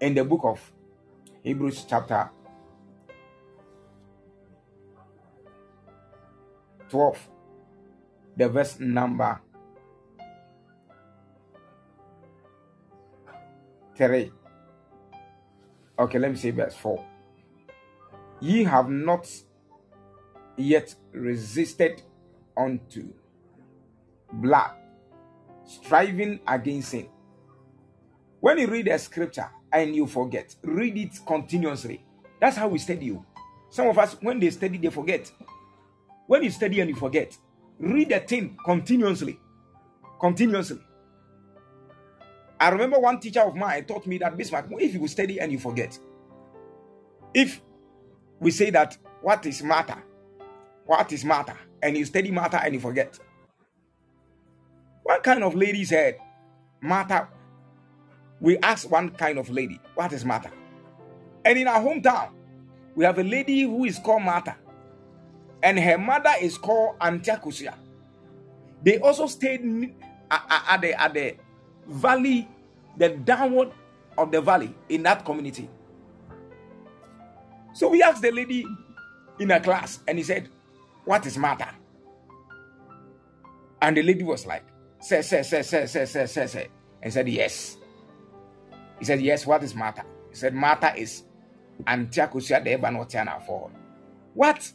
[0.00, 0.72] in the book of
[1.42, 2.30] Hebrews, chapter
[6.88, 7.28] 12,
[8.38, 9.40] the verse number
[13.94, 14.32] 3.
[15.98, 17.02] Okay, let me say verse 4.
[18.40, 19.26] Ye have not
[20.56, 22.02] yet resisted
[22.56, 23.12] unto
[24.32, 24.72] blood,
[25.64, 27.08] striving against sin.
[28.40, 32.04] When you read a scripture and you forget, read it continuously.
[32.40, 33.24] That's how we study you.
[33.70, 35.30] Some of us, when they study, they forget.
[36.26, 37.36] When you study and you forget,
[37.78, 39.40] read the thing continuously.
[40.20, 40.80] Continuously.
[42.58, 45.58] I remember one teacher of mine taught me that Bismark, if you study and you
[45.58, 45.98] forget,
[47.34, 47.60] if
[48.40, 50.02] we say that what is matter,
[50.86, 53.18] what is matter, and you study matter and you forget,
[55.02, 56.18] what kind of lady said
[56.80, 57.28] matter?
[58.40, 60.50] We ask one kind of lady, what is matter?
[61.44, 62.30] And in our hometown,
[62.94, 64.56] we have a lady who is called Martha
[65.62, 67.74] and her mother is called Antiakusia.
[68.82, 69.60] They also stayed
[70.30, 71.36] at the, at the
[71.88, 72.48] valley,
[72.96, 73.70] the downward
[74.18, 75.68] of the valley in that community.
[77.74, 78.66] So we asked the lady
[79.38, 80.48] in a class, and he said,
[81.04, 81.68] What is matter?
[83.82, 84.64] And the lady was like,
[85.00, 86.68] Say, say, say, say, say, say, say, say.
[87.02, 87.76] And said, Yes.
[88.98, 90.02] He said, Yes, what is matter?
[90.30, 91.24] He said, Matter is
[91.86, 93.70] Antiakusia de Ebanotiana for.
[94.34, 94.72] What?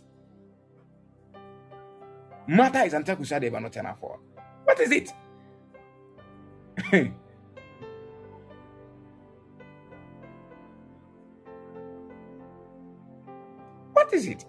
[2.48, 4.20] Matter is Antiakusia de Ebanotiana for.
[4.66, 5.12] What is it?
[13.94, 14.46] what is it?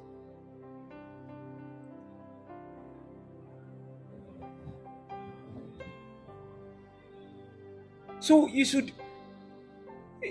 [8.21, 8.93] So you should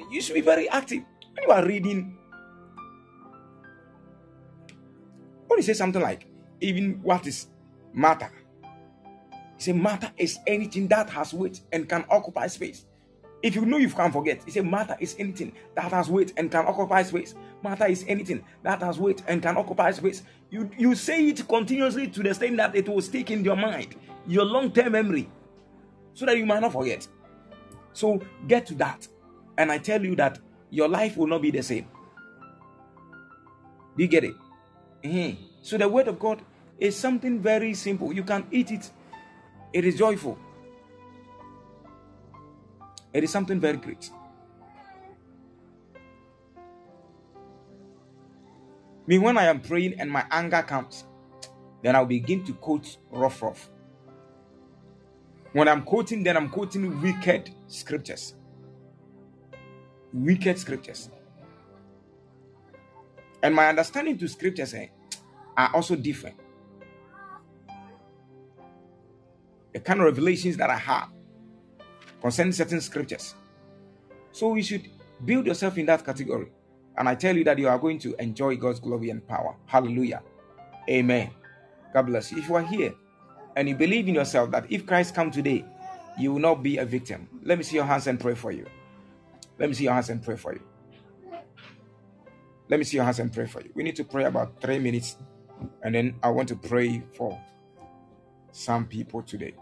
[0.09, 2.17] you should be very active when you are reading.
[5.47, 6.25] When you say something like
[6.61, 7.47] even what is
[7.93, 8.31] matter,
[9.67, 12.85] you say matter is anything that has weight and can occupy space.
[13.43, 16.51] If you know you can't forget, you say matter is anything that has weight and
[16.51, 17.35] can occupy space.
[17.63, 20.23] Matter is anything that has weight and can occupy space.
[20.49, 23.95] You you say it continuously to the extent that it will stick in your mind,
[24.27, 25.29] your long-term memory,
[26.13, 27.07] so that you might not forget.
[27.93, 29.07] So get to that.
[29.57, 30.39] And I tell you that
[30.69, 31.87] your life will not be the same.
[33.97, 34.35] Do you get it?
[35.03, 35.43] Mm-hmm.
[35.61, 36.41] So the word of God
[36.79, 38.13] is something very simple.
[38.13, 38.89] You can eat it,
[39.73, 40.37] it is joyful.
[43.13, 44.09] It is something very great.
[49.07, 51.05] Me, when I am praying and my anger comes,
[51.81, 53.69] then I'll begin to quote rough, rough.
[55.53, 58.35] When I'm quoting, then I'm quoting wicked scriptures.
[60.13, 61.09] Wicked scriptures.
[63.43, 64.87] And my understanding to scriptures eh,
[65.57, 66.40] are also different.
[69.73, 71.09] The kind of revelations that I have
[72.21, 73.35] concerning certain scriptures.
[74.31, 74.89] So you should
[75.25, 76.51] build yourself in that category.
[76.97, 79.55] And I tell you that you are going to enjoy God's glory and power.
[79.65, 80.21] Hallelujah.
[80.89, 81.31] Amen.
[81.93, 82.39] God bless you.
[82.39, 82.93] If you are here
[83.55, 85.65] and you believe in yourself that if Christ come today,
[86.17, 87.27] you will not be a victim.
[87.43, 88.65] Let me see your hands and pray for you.
[89.57, 90.61] Let me see your hands and pray for you.
[92.69, 93.71] Let me see your hands and pray for you.
[93.75, 95.17] We need to pray about three minutes,
[95.83, 97.39] and then I want to pray for
[98.51, 99.55] some people today.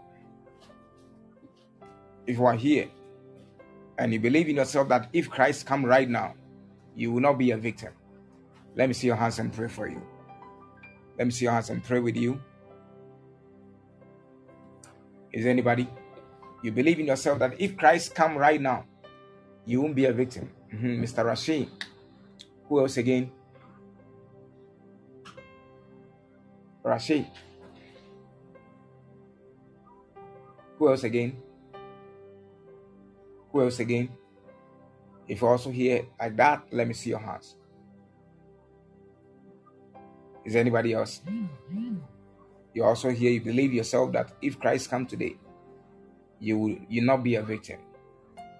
[2.30, 2.86] If you are here
[3.98, 6.34] and you believe in yourself that if Christ come right now,
[6.94, 7.92] you will not be a victim.
[8.76, 10.00] Let me see your hands and pray for you.
[11.18, 12.40] Let me see your hands and pray with you.
[15.32, 15.88] Is anybody?
[16.62, 18.84] You believe in yourself that if Christ come right now,
[19.66, 20.52] you won't be a victim.
[20.72, 21.02] Mm-hmm.
[21.02, 21.24] Mr.
[21.24, 21.68] Rashid.
[22.68, 23.32] Who else again?
[26.84, 27.26] Rashid.
[30.78, 31.49] Who else again?
[33.52, 34.10] Who else again?
[35.26, 37.56] If you're also here like that, let me see your hands.
[40.44, 41.20] Is anybody else?
[42.74, 45.36] You're also here, you believe yourself that if Christ come today,
[46.38, 47.78] you will you not be a victim.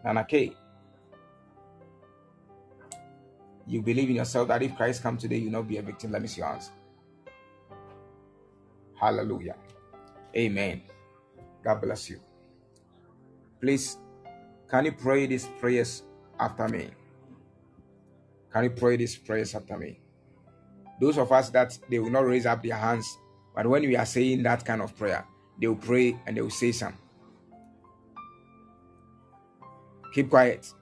[0.05, 0.55] Nanake.
[3.67, 6.13] You believe in yourself that if Christ come today, you will not be a victim.
[6.13, 6.71] Let me see your hands.
[9.01, 9.57] Hallelujah.
[10.37, 10.83] Amen.
[11.65, 12.21] God bless you.
[13.61, 13.97] Please,
[14.71, 16.05] can you pray these prayers
[16.39, 16.91] after me?
[18.53, 20.01] Can you pray these prayers after me?
[21.01, 23.19] Those of us that they will not raise up their hands,
[23.55, 25.25] but when we are saying that kind of prayer,
[25.61, 26.95] they will pray and they will say some.
[30.15, 30.73] Keep quiet.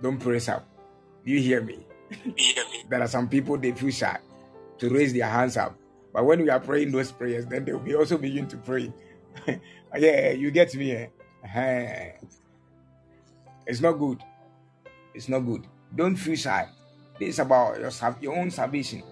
[0.00, 0.66] Don't press up.
[1.24, 1.86] You hear me?
[2.88, 4.18] there are some people they feel shy
[4.78, 5.76] to raise their hands up.
[6.12, 8.92] But when we are praying those prayers, then they will also begin to pray.
[9.96, 10.92] yeah, you get me.
[10.92, 12.12] Eh?
[13.66, 14.22] It's not good.
[15.14, 15.66] It's not good.
[15.94, 16.68] Don't feel shy.
[17.18, 17.90] This is about your,
[18.20, 19.02] your own salvation.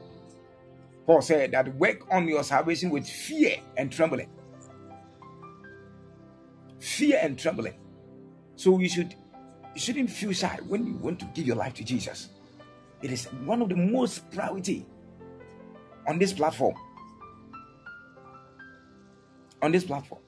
[1.06, 4.28] Paul said that work on your salvation with fear and trembling.
[6.78, 7.74] Fear and trembling.
[8.56, 9.14] So you should
[9.74, 12.30] you shouldn't feel shy when you want to give your life to Jesus.
[13.02, 14.86] It is one of the most priority
[16.06, 16.74] on this platform.
[19.62, 20.20] On this platform.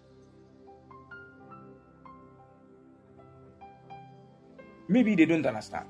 [4.92, 5.86] Maybe they don't understand.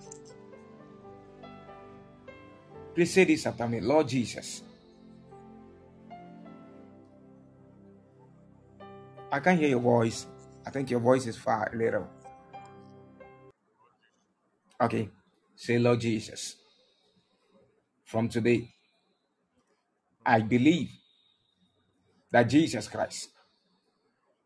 [2.94, 4.62] Please say this after me Lord Jesus.
[9.32, 10.26] I can't hear your voice.
[10.64, 12.07] I think your voice is far a little.
[14.80, 15.09] Okay.
[15.57, 16.57] Say, Lord Jesus,
[18.05, 18.70] from today,
[20.24, 20.90] I believe
[22.30, 23.30] that Jesus Christ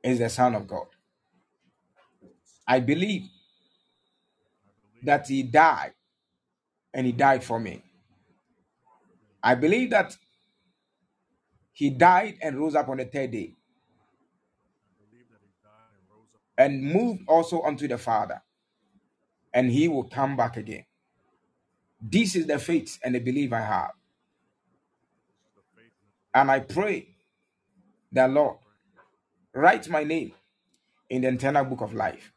[0.02, 0.86] is the Son of God.
[2.66, 3.28] I believe
[5.06, 5.94] that He died
[6.94, 7.82] and He died for me.
[9.42, 10.16] I believe that
[11.72, 13.54] he died and rose up on the third day
[16.58, 18.42] and moved also unto the Father,
[19.54, 20.86] and he will come back again.
[22.00, 23.90] This is the faith and the belief I have.
[26.34, 27.08] And I pray
[28.12, 28.58] that Lord,
[29.54, 30.32] write my name
[31.10, 32.32] in the eternal book of life.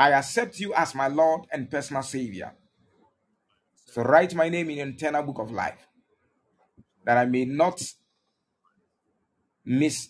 [0.00, 2.54] I accept you as my Lord and personal Savior.
[3.84, 5.86] So write my name in the eternal book of life
[7.04, 7.82] that I may not
[9.62, 10.08] miss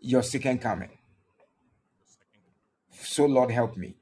[0.00, 0.96] your second coming.
[2.92, 3.96] So, Lord, help me.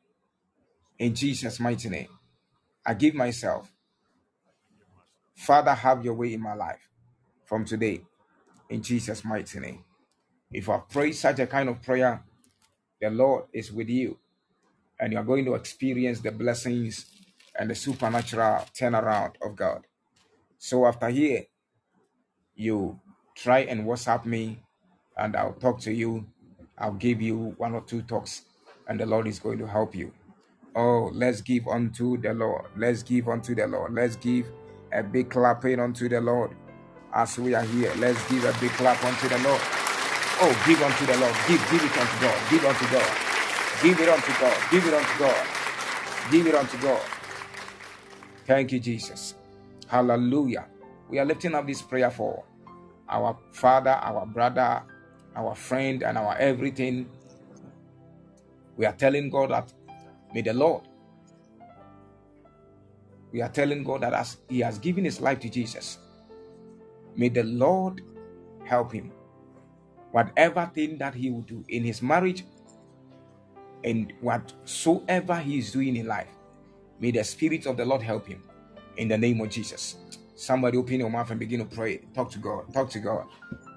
[0.99, 2.09] In Jesus' mighty name,
[2.85, 3.73] I give myself.
[5.35, 6.87] Father, have your way in my life
[7.47, 8.03] from today.
[8.69, 9.85] In Jesus' mighty name.
[10.53, 12.23] If I pray such a kind of prayer,
[13.01, 14.19] the Lord is with you,
[15.01, 17.07] and you are going to experience the blessings
[17.59, 19.83] and the supernatural turnaround of God.
[20.59, 21.45] So after here,
[22.55, 23.01] you
[23.37, 24.61] try and WhatsApp me,
[25.17, 26.27] and I'll talk to you.
[26.79, 28.43] I'll give you one or two talks,
[28.89, 30.13] and the Lord is going to help you.
[30.75, 32.67] Oh, let's give unto the Lord.
[32.77, 33.95] Let's give unto the Lord.
[33.95, 34.47] Let's give
[34.93, 36.51] a big clapping unto the Lord
[37.13, 37.93] as we are here.
[37.97, 39.61] Let's give a big clap unto the Lord.
[40.41, 41.35] Oh, give unto the Lord.
[41.47, 42.51] Give, give it unto God.
[42.51, 43.24] Give unto God.
[43.83, 44.57] Give it unto God.
[44.71, 45.47] Give it unto God.
[46.31, 47.03] Give it unto God.
[48.47, 49.35] Thank you, Jesus.
[49.89, 50.67] Hallelujah.
[51.09, 52.45] We are lifting up this prayer for
[53.09, 54.83] our father, our brother,
[55.37, 57.09] our friend, and our everything.
[58.77, 59.73] We are telling God that
[60.35, 60.83] may the Lord,
[63.33, 65.99] we are telling God that as He has given His life to Jesus,
[67.17, 68.03] may the Lord
[68.65, 69.13] help him.
[70.13, 72.45] Whatever thing that he will do in his marriage
[73.85, 76.29] and whatsoever he is doing in life,
[76.99, 78.43] may the Spirit of the Lord help him
[78.97, 79.97] in the name of Jesus.
[80.35, 81.99] Somebody open your mouth and begin to pray.
[82.15, 82.73] Talk to God.
[82.73, 83.27] Talk to God.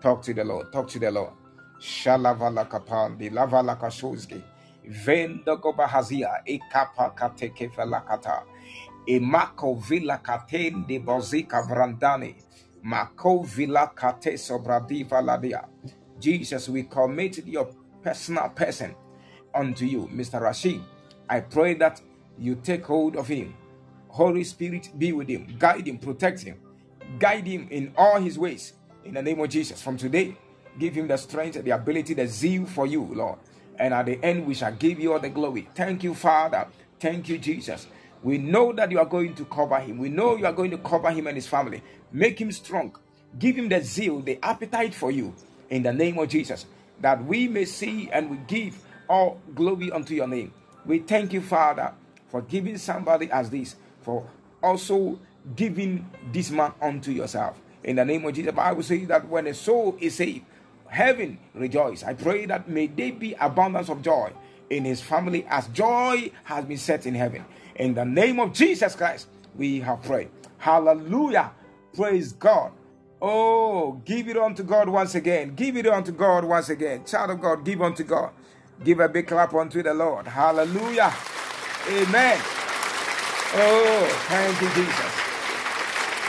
[0.01, 0.72] Talk to the Lord.
[0.72, 1.34] Talk to the Lord.
[1.80, 4.41] Shalavala kapandi lavala kashozgi.
[4.86, 8.43] Venda gobahazia ekapa kateke velakata.
[9.08, 12.36] Emako vila katende bozika vrandani.
[12.84, 15.66] Mako vila kate sobradiva ladia.
[16.20, 17.68] Jesus, we commit your
[18.01, 18.95] personal person
[19.58, 20.41] unto you, Mr.
[20.41, 20.82] Rashid.
[21.30, 22.01] I pray that
[22.39, 23.55] you take hold of him
[24.10, 26.60] Holy Spirit be with him, guide him, protect him,
[27.20, 28.74] guide him in all his ways.
[29.05, 30.36] In the name of Jesus, from today,
[30.80, 33.39] give him the strength, the ability, the zeal for you, Lord.
[33.78, 35.70] And at the end, we shall give you all the glory.
[35.76, 36.68] Thank you, Father.
[36.99, 37.88] Thank you, Jesus.
[38.24, 39.99] We know that you are going to cover him.
[39.99, 41.84] We know you are going to cover him and his family.
[42.12, 42.95] Make him strong.
[43.38, 45.36] Give him the zeal, the appetite for you.
[45.70, 46.66] In the name of Jesus,
[47.01, 50.53] that we may see and we give all glory unto your name.
[50.86, 51.93] We thank you, Father,
[52.30, 54.28] for giving somebody as this for
[54.62, 55.20] also
[55.55, 57.60] giving this man unto yourself.
[57.84, 60.45] In the name of Jesus, I will say that when a soul is saved,
[60.88, 62.03] heaven rejoice.
[62.03, 64.32] I pray that may there be abundance of joy
[64.70, 67.45] in his family as joy has been set in heaven.
[67.76, 70.30] In the name of Jesus Christ, we have prayed.
[70.58, 71.51] Hallelujah.
[71.95, 72.72] Praise God.
[73.22, 75.55] Oh, give it unto God once again.
[75.55, 77.03] Give it unto God once again.
[77.05, 78.32] Child of God, give unto God.
[78.84, 80.28] Give a big clap unto the Lord.
[80.28, 81.13] Hallelujah.
[81.89, 82.39] Amen.
[83.53, 85.13] Oh, thank you, Jesus.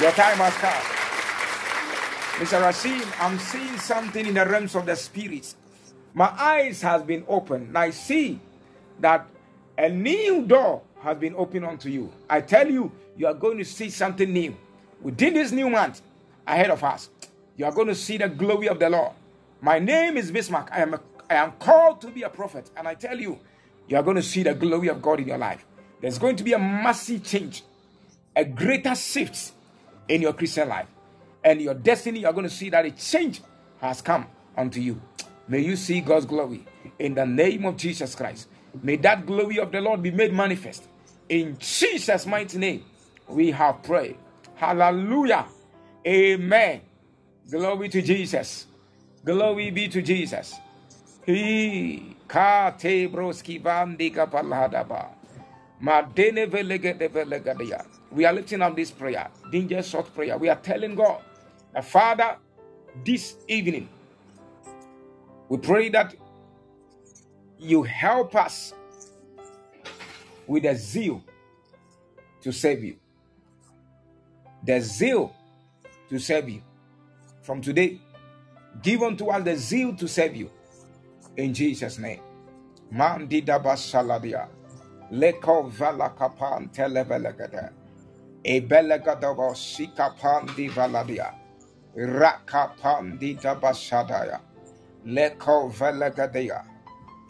[0.01, 0.99] Your time has come.
[2.39, 2.63] Mr.
[2.63, 5.55] Rashid, I'm seeing something in the realms of the spirit.
[6.15, 7.77] My eyes has been opened.
[7.77, 8.41] I see
[9.01, 9.27] that
[9.77, 12.13] a new door has been opened unto you.
[12.31, 14.57] I tell you, you are going to see something new.
[15.03, 16.01] Within this new month
[16.47, 17.11] ahead of us,
[17.57, 19.13] you are going to see the glory of the Lord.
[19.61, 20.69] My name is Bismark.
[20.71, 21.01] I am, a,
[21.31, 22.71] I am called to be a prophet.
[22.77, 23.39] And I tell you,
[23.87, 25.65] you are going to see the glory of God in your life.
[26.01, 27.63] There's going to be a massive change,
[28.37, 29.53] a greater shift
[30.09, 30.89] in your Christian life.
[31.45, 33.43] And your destiny, you're going to see that a change
[33.81, 34.27] has come
[34.57, 35.01] unto you.
[35.47, 36.67] May you see God's glory
[36.99, 38.49] in the name of Jesus Christ.
[38.83, 40.85] May that glory of the Lord be made manifest.
[41.29, 42.85] In Jesus' mighty name,
[43.27, 44.17] we have prayed.
[44.55, 45.47] Hallelujah.
[46.07, 46.81] Amen.
[47.51, 48.67] Glory to Jesus.
[49.25, 50.55] Glory be to Jesus.
[51.29, 55.11] He kate broski bandi kapalhadaba.
[58.11, 60.39] We are lifting up this prayer, danger short prayer.
[60.39, 61.21] We are telling God,
[61.75, 62.39] that Father,
[63.05, 63.91] this evening,
[65.51, 66.15] we pray that
[67.59, 68.73] you help us
[70.47, 71.23] with a zeal
[72.41, 72.97] to save you.
[74.65, 75.35] The zeal
[76.09, 76.63] to save you.
[77.43, 78.01] From today,
[78.83, 80.51] give unto us the zeal to save you.
[81.39, 82.21] In Jesus' name.
[82.91, 84.49] Man saladia.
[85.13, 87.71] Leko valakapan televelegade.
[88.45, 91.33] Ebelegadabo sikapan di valadia.
[91.97, 94.41] Rakapandita Bashadaya.
[95.07, 96.65] Leko Velagadea.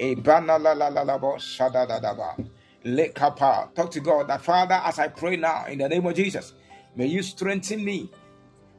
[0.00, 2.48] Ebana la la la la bo shadadadaba.
[2.86, 3.74] Lekapa.
[3.74, 6.54] Talk to God that Father, as I pray now in the name of Jesus,
[6.96, 8.10] may you strengthen me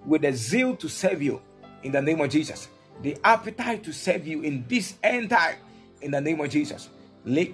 [0.05, 1.41] with the zeal to serve you
[1.84, 2.69] in the name of Jesus.
[3.01, 5.55] The appetite to serve you in this end time
[6.01, 6.89] in the name of Jesus.
[7.25, 7.53] Holy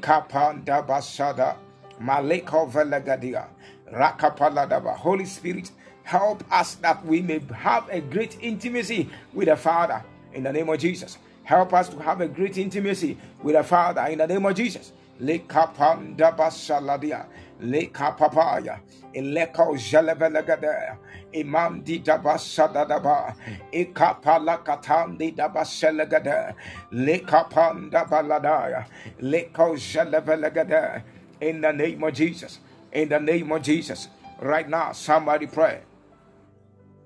[5.26, 5.72] Spirit,
[6.04, 10.68] help us that we may have a great intimacy with the Father in the name
[10.70, 11.18] of Jesus.
[11.44, 14.92] Help us to have a great intimacy with the Father in the name of Jesus.
[15.22, 17.28] Lekapanda basaladia,
[17.62, 18.80] lekapapaya,
[19.14, 20.98] ileko jelevelegade,
[21.36, 23.36] imam di dabasadadaba,
[23.74, 26.56] ikapalakatandi dabaselegade,
[26.94, 28.86] lekapanda baladaya,
[29.22, 31.04] leko jelevelegade,
[31.42, 32.60] in the name of Jesus.
[32.92, 34.08] In the name of Jesus.
[34.42, 35.82] Right now, somebody pray.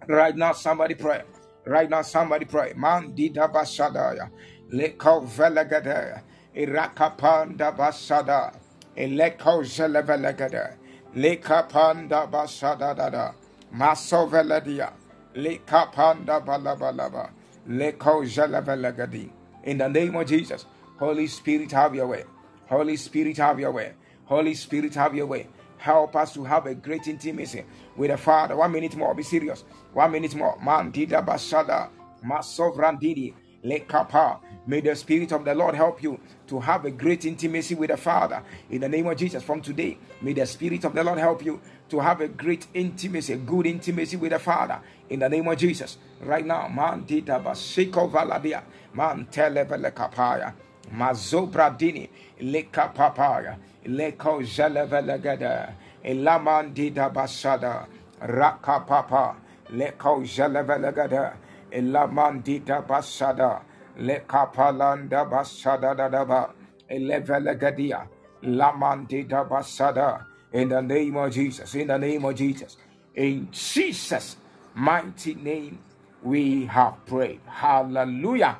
[0.07, 1.23] Right now, somebody pray.
[1.65, 2.73] Right now, somebody pray.
[2.75, 4.29] Man dida basadaya.
[4.71, 6.21] Leko velegade.
[6.55, 8.53] Irakapanda basada.
[8.97, 10.75] Eleko zelevelegade.
[11.15, 13.35] Lekapanda basada
[13.71, 13.77] dada.
[13.77, 14.93] Maso veledia.
[15.35, 17.31] Lekapanda balabalaba.
[17.67, 19.29] Leko zelevelegadi.
[19.63, 20.65] In the name of Jesus.
[20.99, 22.23] Holy Spirit, have your way.
[22.67, 23.93] Holy Spirit, have your way.
[24.25, 25.47] Holy Spirit, have your way.
[25.77, 27.63] Help us to have a great intimacy
[27.95, 28.55] with the Father.
[28.57, 29.63] One minute more, be serious.
[29.93, 30.57] One minute more.
[30.61, 31.89] Man, dida basada,
[32.25, 34.39] masovrandidi, lekapa.
[34.67, 37.97] May the Spirit of the Lord help you to have a great intimacy with the
[37.97, 38.43] Father.
[38.69, 41.61] In the name of Jesus, from today, may the Spirit of the Lord help you
[41.89, 44.79] to have a great intimacy, a good intimacy with the Father.
[45.09, 48.63] In the name of Jesus, right now, man, dida basiko valadia,
[48.93, 50.53] man, televele kapaya,
[50.93, 52.09] mazobradini,
[52.41, 53.57] lekapapaya.
[53.85, 55.73] Leko Jalevelegada,
[56.03, 57.87] Elamandida Basada,
[58.21, 59.37] Raka Papa,
[59.71, 61.33] Leko Jalevelegada,
[61.71, 63.61] Elamandida Basada,
[63.97, 66.51] Lekapalanda Basada Dadaba,
[66.91, 68.07] Elevelegadia,
[68.43, 72.77] Lamandida Basada, in the name of Jesus, in the name of Jesus,
[73.15, 74.37] in Jesus'
[74.73, 75.79] mighty name
[76.23, 77.41] we have prayed.
[77.45, 78.57] Hallelujah.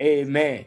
[0.00, 0.64] Amen.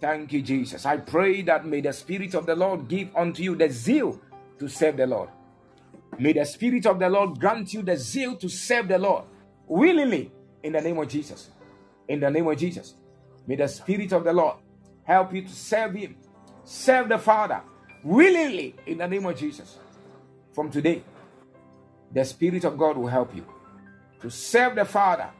[0.00, 0.86] Thank you, Jesus.
[0.86, 4.20] I pray that may the Spirit of the Lord give unto you the zeal
[4.58, 5.30] to serve the Lord.
[6.18, 9.24] May the Spirit of the Lord grant you the zeal to serve the Lord
[9.66, 10.32] willingly
[10.62, 11.50] in the name of Jesus.
[12.08, 12.94] In the name of Jesus.
[13.46, 14.56] May the Spirit of the Lord
[15.04, 16.16] help you to serve Him,
[16.64, 17.60] serve the Father
[18.02, 19.78] willingly in the name of Jesus.
[20.58, 21.04] From today,
[22.12, 23.46] the Spirit of God will help you
[24.20, 25.30] to serve the Father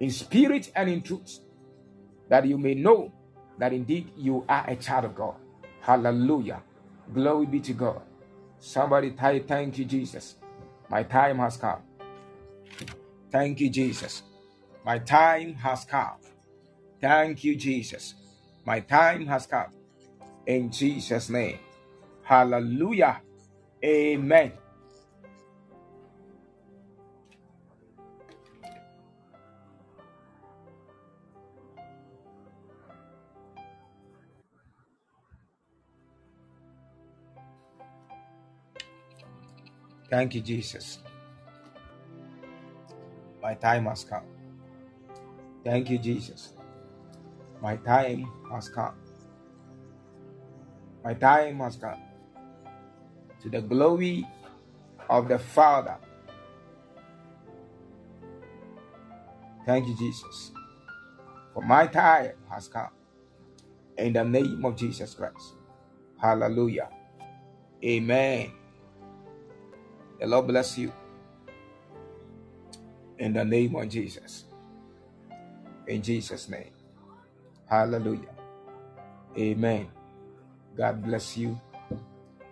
[0.00, 1.38] in spirit and in truth
[2.28, 3.12] that you may know
[3.56, 5.36] that indeed you are a child of God.
[5.80, 6.60] Hallelujah.
[7.14, 8.02] Glory be to God.
[8.58, 10.34] Somebody type, Thank you, Jesus.
[10.90, 11.82] My time has come.
[13.30, 14.24] Thank you, Jesus.
[14.84, 16.16] My time has come.
[17.00, 18.14] Thank you, Jesus.
[18.66, 19.70] My time has come.
[20.48, 21.60] In Jesus' name.
[22.24, 23.20] Hallelujah.
[23.84, 24.52] Amen.
[40.10, 41.00] Thank you, Jesus.
[43.42, 44.24] My time has come.
[45.64, 46.54] Thank you, Jesus.
[47.62, 48.94] My time has come.
[51.04, 52.07] My time has come.
[53.42, 54.26] To the glory
[55.08, 55.96] of the Father.
[59.66, 60.52] Thank you, Jesus.
[61.54, 62.90] For my time has come.
[63.96, 65.54] In the name of Jesus Christ.
[66.20, 66.88] Hallelujah.
[67.84, 68.52] Amen.
[70.20, 70.92] The Lord bless you.
[73.18, 74.44] In the name of Jesus.
[75.86, 76.70] In Jesus' name.
[77.68, 78.34] Hallelujah.
[79.36, 79.88] Amen.
[80.76, 81.60] God bless you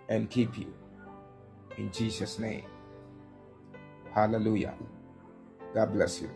[0.08, 0.72] and keep you.
[1.76, 2.64] In Jesus' name.
[4.14, 4.74] Hallelujah.
[5.74, 6.30] God bless you.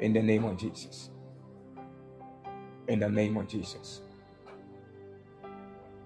[0.00, 1.10] In the name of Jesus.
[2.86, 4.00] In the name of Jesus.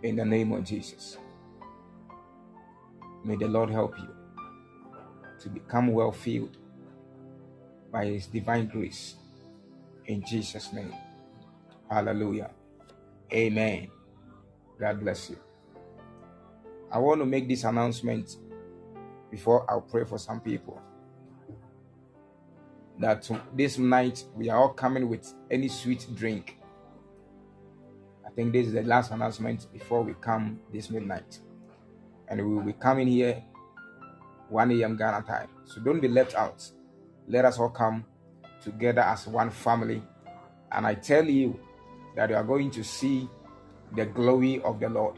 [0.02, 1.18] In the name of Jesus.
[3.24, 4.08] May the Lord help you
[5.40, 6.56] to become well filled
[7.92, 9.14] by His divine grace.
[10.06, 10.92] In Jesus' name.
[11.88, 12.50] Hallelujah.
[13.32, 13.88] Amen.
[14.78, 15.38] God bless you.
[16.90, 18.36] I want to make this announcement
[19.30, 20.80] before I'll pray for some people.
[22.98, 26.58] That this night we are all coming with any sweet drink.
[28.26, 31.38] I think this is the last announcement before we come this midnight.
[32.28, 33.42] And we will be coming here
[34.50, 34.96] 1 a.m.
[34.96, 35.48] Ghana time.
[35.64, 36.70] So don't be left out.
[37.26, 38.04] Let us all come
[38.62, 40.02] together as one family.
[40.70, 41.58] And I tell you
[42.14, 43.28] that you are going to see
[43.94, 45.16] the glory of the Lord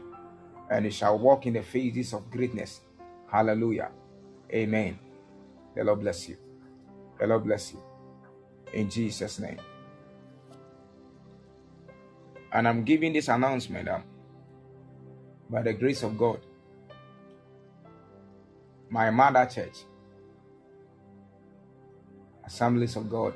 [0.69, 2.81] and you shall walk in the phases of greatness.
[3.31, 3.91] Hallelujah.
[4.51, 4.97] Amen.
[5.75, 6.37] The Lord bless you.
[7.19, 7.81] The Lord bless you.
[8.73, 9.59] In Jesus' name.
[12.51, 14.03] And I'm giving this announcement um,
[15.49, 16.39] by the grace of God.
[18.89, 19.77] My mother church,
[22.45, 23.33] Assemblies of God,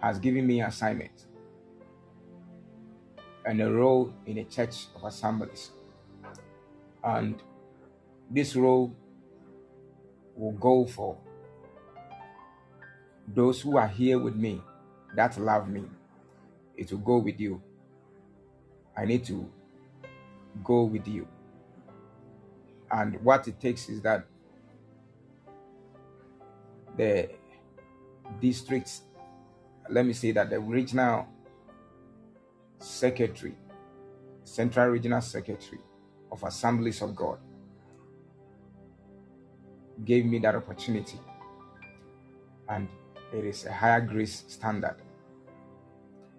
[0.00, 1.26] has given me assignment
[3.44, 5.70] and a role in a church of assemblies.
[7.02, 7.42] And
[8.30, 8.94] this role
[10.36, 11.16] will go for
[13.26, 14.62] those who are here with me
[15.14, 15.84] that love me.
[16.76, 17.62] It will go with you.
[18.96, 19.50] I need to
[20.64, 21.26] go with you.
[22.90, 24.26] And what it takes is that
[26.96, 27.30] the
[28.40, 29.02] districts,
[29.88, 31.28] let me say that the regional
[32.80, 33.54] secretary,
[34.44, 35.80] central regional secretary
[36.32, 37.38] of Assemblies of God,
[40.04, 41.18] gave me that opportunity.
[42.68, 42.88] And
[43.32, 44.96] it is a higher grace standard.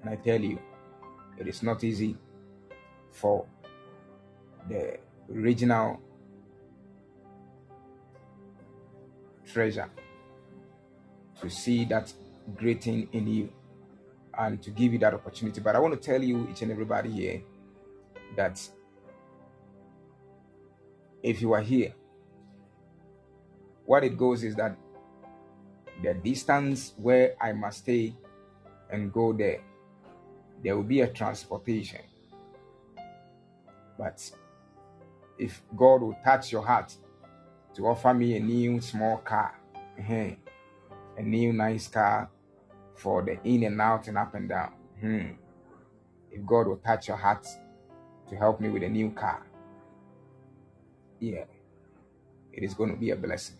[0.01, 0.59] And I tell you,
[1.37, 2.17] it is not easy
[3.11, 3.45] for
[4.67, 6.01] the regional
[9.51, 9.89] treasure
[11.41, 12.11] to see that
[12.55, 13.49] great thing in you
[14.47, 15.61] and to give you that opportunity.
[15.61, 17.41] But I want to tell you, each and everybody here,
[18.35, 18.59] that
[21.21, 21.93] if you are here,
[23.85, 24.75] what it goes is that
[26.01, 28.15] the distance where I must stay
[28.89, 29.61] and go there,
[30.63, 32.01] there will be a transportation.
[33.97, 34.31] But
[35.37, 36.95] if God will touch your heart
[37.75, 39.59] to offer me a new small car,
[39.99, 40.37] a
[41.21, 42.30] new nice car
[43.01, 44.73] for the in and out and up and down.
[44.99, 45.31] Hmm.
[46.31, 47.45] If God will touch your heart
[48.29, 49.45] to help me with a new car,
[51.19, 51.45] yeah,
[52.53, 53.57] it is going to be a blessing.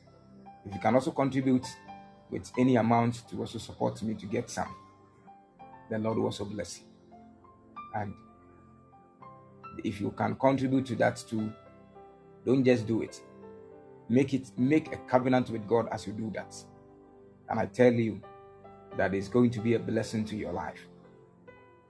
[0.66, 1.66] If you can also contribute
[2.30, 4.74] with any amount to also support me to get some,
[5.90, 6.86] the Lord will also bless you.
[7.96, 8.14] And
[9.84, 11.52] if you can contribute to that too,
[12.46, 13.20] don't just do it.
[14.08, 16.56] Make it make a covenant with God as you do that.
[17.50, 18.22] And I tell you,
[18.98, 20.88] that is going to be a blessing to your life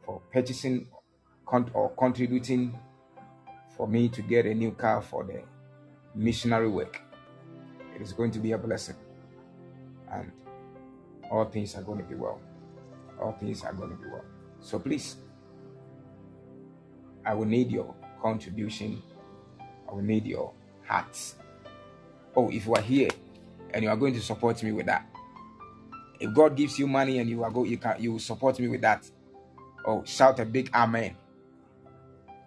[0.05, 0.87] for purchasing
[1.73, 2.77] or contributing
[3.75, 5.41] for me to get a new car for the
[6.15, 7.01] missionary work.
[7.95, 8.95] It is going to be a blessing.
[10.11, 10.31] And
[11.29, 12.39] all things are going to be well.
[13.21, 14.25] All things are going to be well.
[14.59, 15.17] So please,
[17.25, 19.01] I will need your contribution.
[19.89, 20.53] I will need your
[20.85, 21.35] hearts.
[22.35, 23.09] Oh, if you are here
[23.73, 25.10] and you are going to support me with that,
[26.21, 28.81] if God gives you money and you are go, you can you support me with
[28.81, 29.09] that.
[29.85, 31.17] Oh, shout a big amen.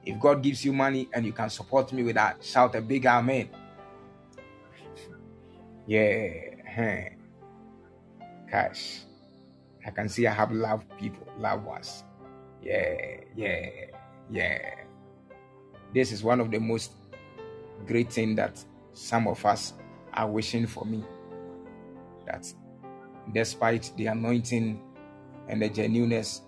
[0.05, 3.05] If God gives you money and you can support me with that, shout a big
[3.05, 3.51] amen.
[5.87, 7.09] Yeah.
[8.51, 9.01] Cash.
[9.85, 12.05] I can see I have love people, loved ones.
[12.63, 13.67] Yeah, yeah,
[14.31, 14.75] yeah.
[15.93, 16.93] This is one of the most
[17.87, 19.75] great thing that some of us
[20.13, 21.05] are wishing for me.
[22.27, 22.47] That
[23.33, 24.81] despite the anointing
[25.49, 26.43] and the genuineness,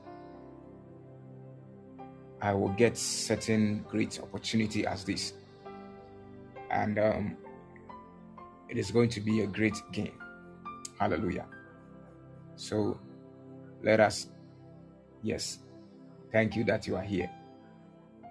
[2.40, 5.32] I will get certain great opportunity as this.
[6.70, 7.36] And um,
[8.68, 10.18] it is going to be a great game.
[10.98, 11.46] Hallelujah.
[12.56, 12.98] So
[13.82, 14.28] let us,
[15.22, 15.58] yes,
[16.32, 17.30] thank you that you are here.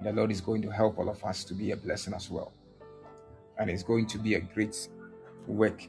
[0.03, 2.51] The Lord is going to help all of us to be a blessing as well.
[3.57, 4.89] And it's going to be a great
[5.47, 5.87] work